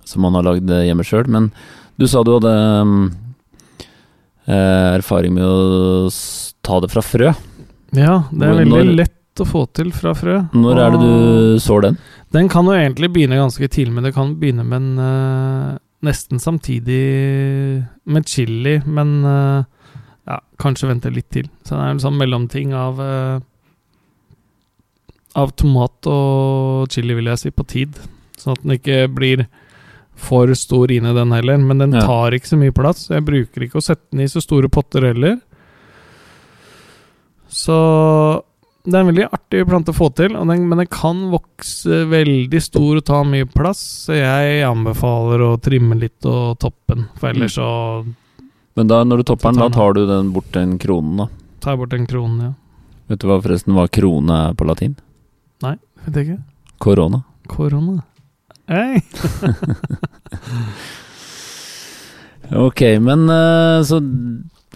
som 0.04 0.22
man 0.22 0.34
har 0.34 0.42
lagd 0.42 0.68
hjemme 0.68 1.02
sjøl. 1.04 1.26
Men 1.26 1.52
du 1.98 2.06
sa 2.06 2.22
du 2.22 2.32
hadde 2.38 2.52
um, 2.82 3.10
eh, 4.46 4.94
erfaring 4.98 5.34
med 5.34 5.44
å 5.44 6.08
ta 6.62 6.80
det 6.80 6.90
fra 6.90 7.02
frø. 7.02 7.34
ja, 7.92 8.24
det 8.32 8.42
er 8.42 8.54
veldig 8.64 8.68
når- 8.70 8.96
lett 8.96 9.40
å 9.40 9.44
få 9.46 9.66
til 9.72 9.90
fra 9.90 10.12
frø. 10.14 10.48
Når 10.52 10.78
er 10.78 10.90
det 10.92 11.00
du 11.00 11.58
sår 11.58 11.82
den? 11.82 11.98
Den 12.32 12.48
kan 12.48 12.64
jo 12.66 12.72
egentlig 12.72 13.12
begynne 13.12 13.36
ganske 13.38 13.68
tidlig, 13.68 13.92
men 13.92 14.04
det 14.04 14.14
kan 14.14 14.34
begynne 14.36 14.64
med 14.64 14.76
en 14.82 14.98
uh, 14.98 15.78
Nesten 16.04 16.36
samtidig 16.38 17.86
med 18.04 18.26
chili, 18.28 18.82
men 18.84 19.24
uh, 19.24 19.64
ja, 20.28 20.38
kanskje 20.60 20.88
vente 20.90 21.10
litt 21.10 21.30
til. 21.30 21.44
Så 21.64 21.70
det 21.70 21.80
er 21.80 21.90
en 21.94 21.98
sånn 22.02 22.18
mellomting 22.18 22.74
av 22.74 23.00
eh, 23.00 23.40
Av 25.34 25.50
tomat 25.58 26.06
og 26.06 26.88
chili, 26.94 27.14
vil 27.18 27.26
jeg 27.32 27.38
si, 27.42 27.50
på 27.50 27.66
tid. 27.66 27.96
Sånn 28.38 28.54
at 28.56 28.62
den 28.62 28.76
ikke 28.78 29.00
blir 29.14 29.46
for 30.14 30.46
stor 30.54 30.92
inni 30.94 31.10
den 31.16 31.32
heller. 31.34 31.58
Men 31.58 31.78
den 31.82 31.92
Ja. 31.92 32.04
tar 32.06 32.30
ikke 32.36 32.46
så 32.52 32.58
mye 32.60 32.74
plass. 32.74 33.08
Jeg 33.10 33.24
bruker 33.26 33.62
ikke 33.66 33.80
å 33.80 33.82
sette 33.82 34.04
den 34.12 34.20
i 34.20 34.28
så 34.30 34.40
store 34.42 34.68
potter 34.68 35.02
heller. 35.02 35.40
Så 37.48 37.74
det 38.84 38.94
er 38.94 39.00
en 39.00 39.08
veldig 39.14 39.26
artig 39.32 39.62
plante 39.68 39.92
å 39.94 39.96
få 39.96 40.10
til, 40.14 40.34
den, 40.34 40.68
men 40.68 40.78
den 40.82 40.86
kan 40.92 41.30
vokse 41.32 42.02
veldig 42.10 42.60
stor 42.62 42.98
og 43.00 43.04
ta 43.08 43.22
mye 43.24 43.46
plass. 43.48 43.80
Så 44.08 44.18
jeg 44.18 44.64
anbefaler 44.66 45.40
å 45.46 45.54
trimme 45.62 45.96
litt 45.98 46.24
og 46.28 46.58
toppe 46.62 46.94
den, 46.98 47.06
for 47.16 47.30
ellers 47.30 47.56
så 47.56 47.68
Men 48.76 48.88
da 48.90 49.04
når 49.06 49.22
du 49.22 49.24
topper 49.30 49.52
den, 49.54 49.60
da 49.62 49.68
tar 49.70 49.94
du 49.94 50.04
den 50.06 50.32
bort 50.34 50.50
den 50.52 50.78
kronen, 50.82 51.16
da. 51.16 51.28
tar 51.60 51.72
jeg 51.76 51.78
bort 51.78 51.90
den 51.94 52.06
kronen, 52.10 52.40
ja. 52.42 52.52
Vet 53.08 53.20
du 53.20 53.28
hva 53.28 53.40
forresten 53.44 53.74
hva 53.76 53.86
krone 53.92 54.38
er 54.50 54.54
på 54.58 54.66
latin? 54.66 54.96
Vet 56.04 56.18
jeg 56.20 56.28
ikke. 56.28 56.42
Korona. 56.84 57.22
Korona. 57.48 58.02
Hei! 58.68 59.00
Ok, 62.52 62.80
men 63.00 63.28
eh, 63.30 63.82
så 63.88 64.00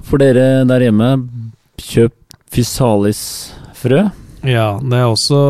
for 0.09 0.20
dere 0.22 0.64
der 0.68 0.87
hjemme, 0.87 1.11
kjøp 1.77 2.14
fysalisfrø. 2.48 4.07
Ja, 4.48 4.68
det 4.81 4.96
er 4.96 5.09
også 5.11 5.40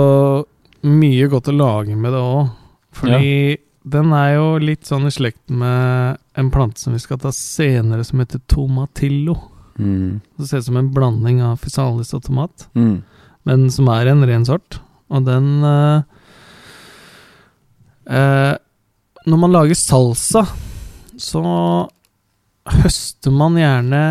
mye 0.89 1.29
godt 1.31 1.51
å 1.53 1.55
lage 1.55 1.95
med 1.95 2.15
det 2.15 2.23
òg. 2.23 2.49
Fordi 2.99 3.59
den 3.89 4.11
er 4.17 4.33
jo 4.35 4.49
litt 4.59 4.89
sånn 4.89 5.07
i 5.09 5.15
slekt 5.15 5.45
med 5.47 6.19
en 6.39 6.51
plante 6.53 6.83
som 6.83 6.97
vi 6.97 7.03
skal 7.03 7.21
ta 7.23 7.31
senere, 7.35 8.03
som 8.05 8.19
heter 8.23 8.43
tomatillo. 8.51 9.37
Mm. 9.79 10.19
Det 10.37 10.49
ser 10.49 10.65
ut 10.65 10.69
som 10.73 10.81
en 10.81 10.91
blanding 10.95 11.39
av 11.45 11.63
fysalis 11.63 12.11
og 12.19 12.27
tomat. 12.27 12.67
Mm. 12.75 12.99
men 13.49 13.71
som 13.73 13.87
er 13.89 14.11
en 14.11 14.27
ren 14.27 14.45
sort. 14.45 14.81
Og 15.11 15.25
den 15.25 15.47
uh, 15.65 16.03
uh, 18.09 18.55
Når 19.29 19.41
man 19.45 19.55
lager 19.55 19.79
salsa, 19.79 20.45
så 21.19 21.43
høster 22.83 23.33
man 23.33 23.57
gjerne 23.59 24.03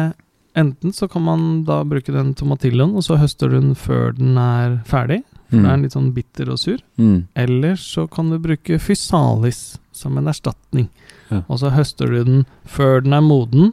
Enten 0.57 0.89
så 0.93 1.05
kan 1.05 1.21
man 1.21 1.41
da 1.67 1.83
bruke 1.85 2.09
den 2.09 2.31
tomatilloen, 2.33 2.95
og 2.97 3.03
så 3.05 3.13
høster 3.21 3.51
du 3.51 3.59
den 3.59 3.75
før 3.77 4.15
den 4.17 4.39
er 4.41 4.79
ferdig. 4.89 5.19
For 5.51 5.59
den 5.59 5.67
er 5.69 5.83
litt 5.83 5.93
sånn 5.93 6.07
bitter 6.15 6.49
og 6.49 6.57
sur. 6.57 6.79
Mm. 6.97 7.27
Eller 7.37 7.75
så 7.77 8.07
kan 8.09 8.31
du 8.33 8.39
bruke 8.41 8.79
fysalis 8.81 9.77
som 9.93 10.17
en 10.17 10.31
erstatning. 10.31 10.87
Ja. 11.29 11.43
Og 11.45 11.61
så 11.61 11.69
høster 11.75 12.09
du 12.09 12.17
den 12.25 12.41
før 12.65 13.05
den 13.05 13.13
er 13.13 13.21
moden, 13.21 13.69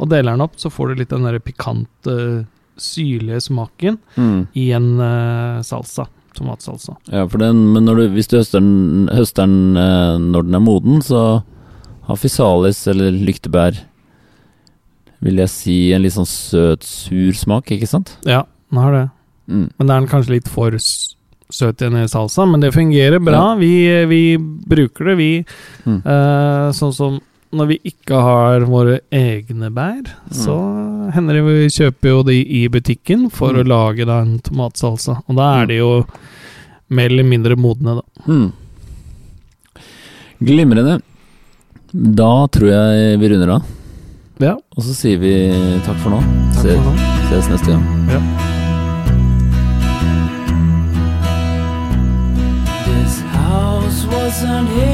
og 0.00 0.08
deler 0.14 0.32
den 0.32 0.46
opp, 0.46 0.56
så 0.56 0.72
får 0.72 0.94
du 0.94 1.02
litt 1.02 1.12
den 1.12 1.28
der 1.28 1.36
pikante, 1.44 2.16
syrlige 2.80 3.42
smaken 3.50 4.00
Mm. 4.16 4.46
i 4.56 4.70
en 4.72 4.88
uh, 4.96 5.60
salsa. 5.60 6.08
Tomatsalsa. 6.36 6.96
Ja, 7.12 7.24
for 7.28 7.42
den, 7.42 7.64
men 7.74 7.88
du, 7.88 8.04
hvis 8.14 8.30
du 8.30 8.38
høster 8.38 8.62
den, 8.62 9.08
høster 9.12 9.46
den 9.46 9.78
eh, 9.78 10.18
når 10.20 10.48
den 10.48 10.58
er 10.58 10.64
moden, 10.64 11.00
så 11.04 11.22
har 12.08 12.18
fysalis 12.18 12.84
eller 12.90 13.14
lyktebær 13.14 13.78
vil 15.22 15.38
jeg 15.38 15.52
si 15.52 15.76
en 15.94 16.02
litt 16.02 16.16
sånn 16.16 16.26
søt, 16.28 16.86
sur 16.86 17.34
smak, 17.38 17.70
ikke 17.74 17.86
sant? 17.86 18.16
Ja, 18.26 18.42
den 18.72 18.80
har 18.82 18.94
det. 18.96 19.04
Mm. 19.46 19.66
Men 19.68 19.86
det 19.86 19.92
er 19.92 20.00
den 20.00 20.10
kanskje 20.10 20.34
litt 20.36 20.48
for 20.50 20.74
søt 21.52 21.82
i 21.84 21.88
en 21.88 22.08
salsa, 22.10 22.46
men 22.48 22.62
det 22.64 22.72
fungerer 22.74 23.22
bra. 23.22 23.52
Vi, 23.60 23.72
vi 24.10 24.22
bruker 24.40 25.12
det, 25.12 25.16
vi. 25.20 25.30
Mm. 25.86 26.00
Eh, 26.00 26.66
sånn 26.74 26.96
som 26.96 27.20
når 27.52 27.68
vi 27.68 27.78
ikke 27.92 28.16
har 28.24 28.64
våre 28.68 29.00
egne 29.12 29.68
bær, 29.74 30.00
mm. 30.00 30.34
så 30.36 30.56
hender 31.12 31.36
det 31.36 31.44
vi 31.46 31.68
kjøper 31.72 32.08
jo 32.08 32.22
de 32.28 32.38
i 32.40 32.62
butikken 32.72 33.28
for 33.32 33.52
mm. 33.52 33.60
å 33.60 33.68
lage 33.68 34.08
da 34.08 34.22
en 34.24 34.38
tomatsalsa. 34.44 35.18
Og 35.26 35.36
da 35.36 35.50
er 35.58 35.66
mm. 35.66 35.70
de 35.70 35.80
jo 35.80 35.90
mer 36.92 37.12
eller 37.12 37.28
mindre 37.28 37.58
modne, 37.60 38.00
da. 38.00 38.04
Mm. 38.28 39.82
Glimrende. 40.42 40.98
Da 41.92 42.32
tror 42.52 42.72
jeg 42.72 43.20
vi 43.20 43.32
runder 43.34 43.56
av. 43.58 43.68
Ja. 44.42 44.56
Og 44.56 44.86
så 44.86 44.96
sier 44.96 45.20
vi 45.22 45.34
takk 45.86 46.00
for 46.02 46.16
nå. 46.16 46.22
Takk 46.56 46.72
for 46.72 46.88
nå. 46.88 46.94
Ses 47.28 47.52
neste 47.52 47.76
gang. 47.76 47.84
Ja. 48.10 48.22
This 52.88 53.20
house 53.36 54.06
wasn't 54.08 54.68
here. 54.72 54.91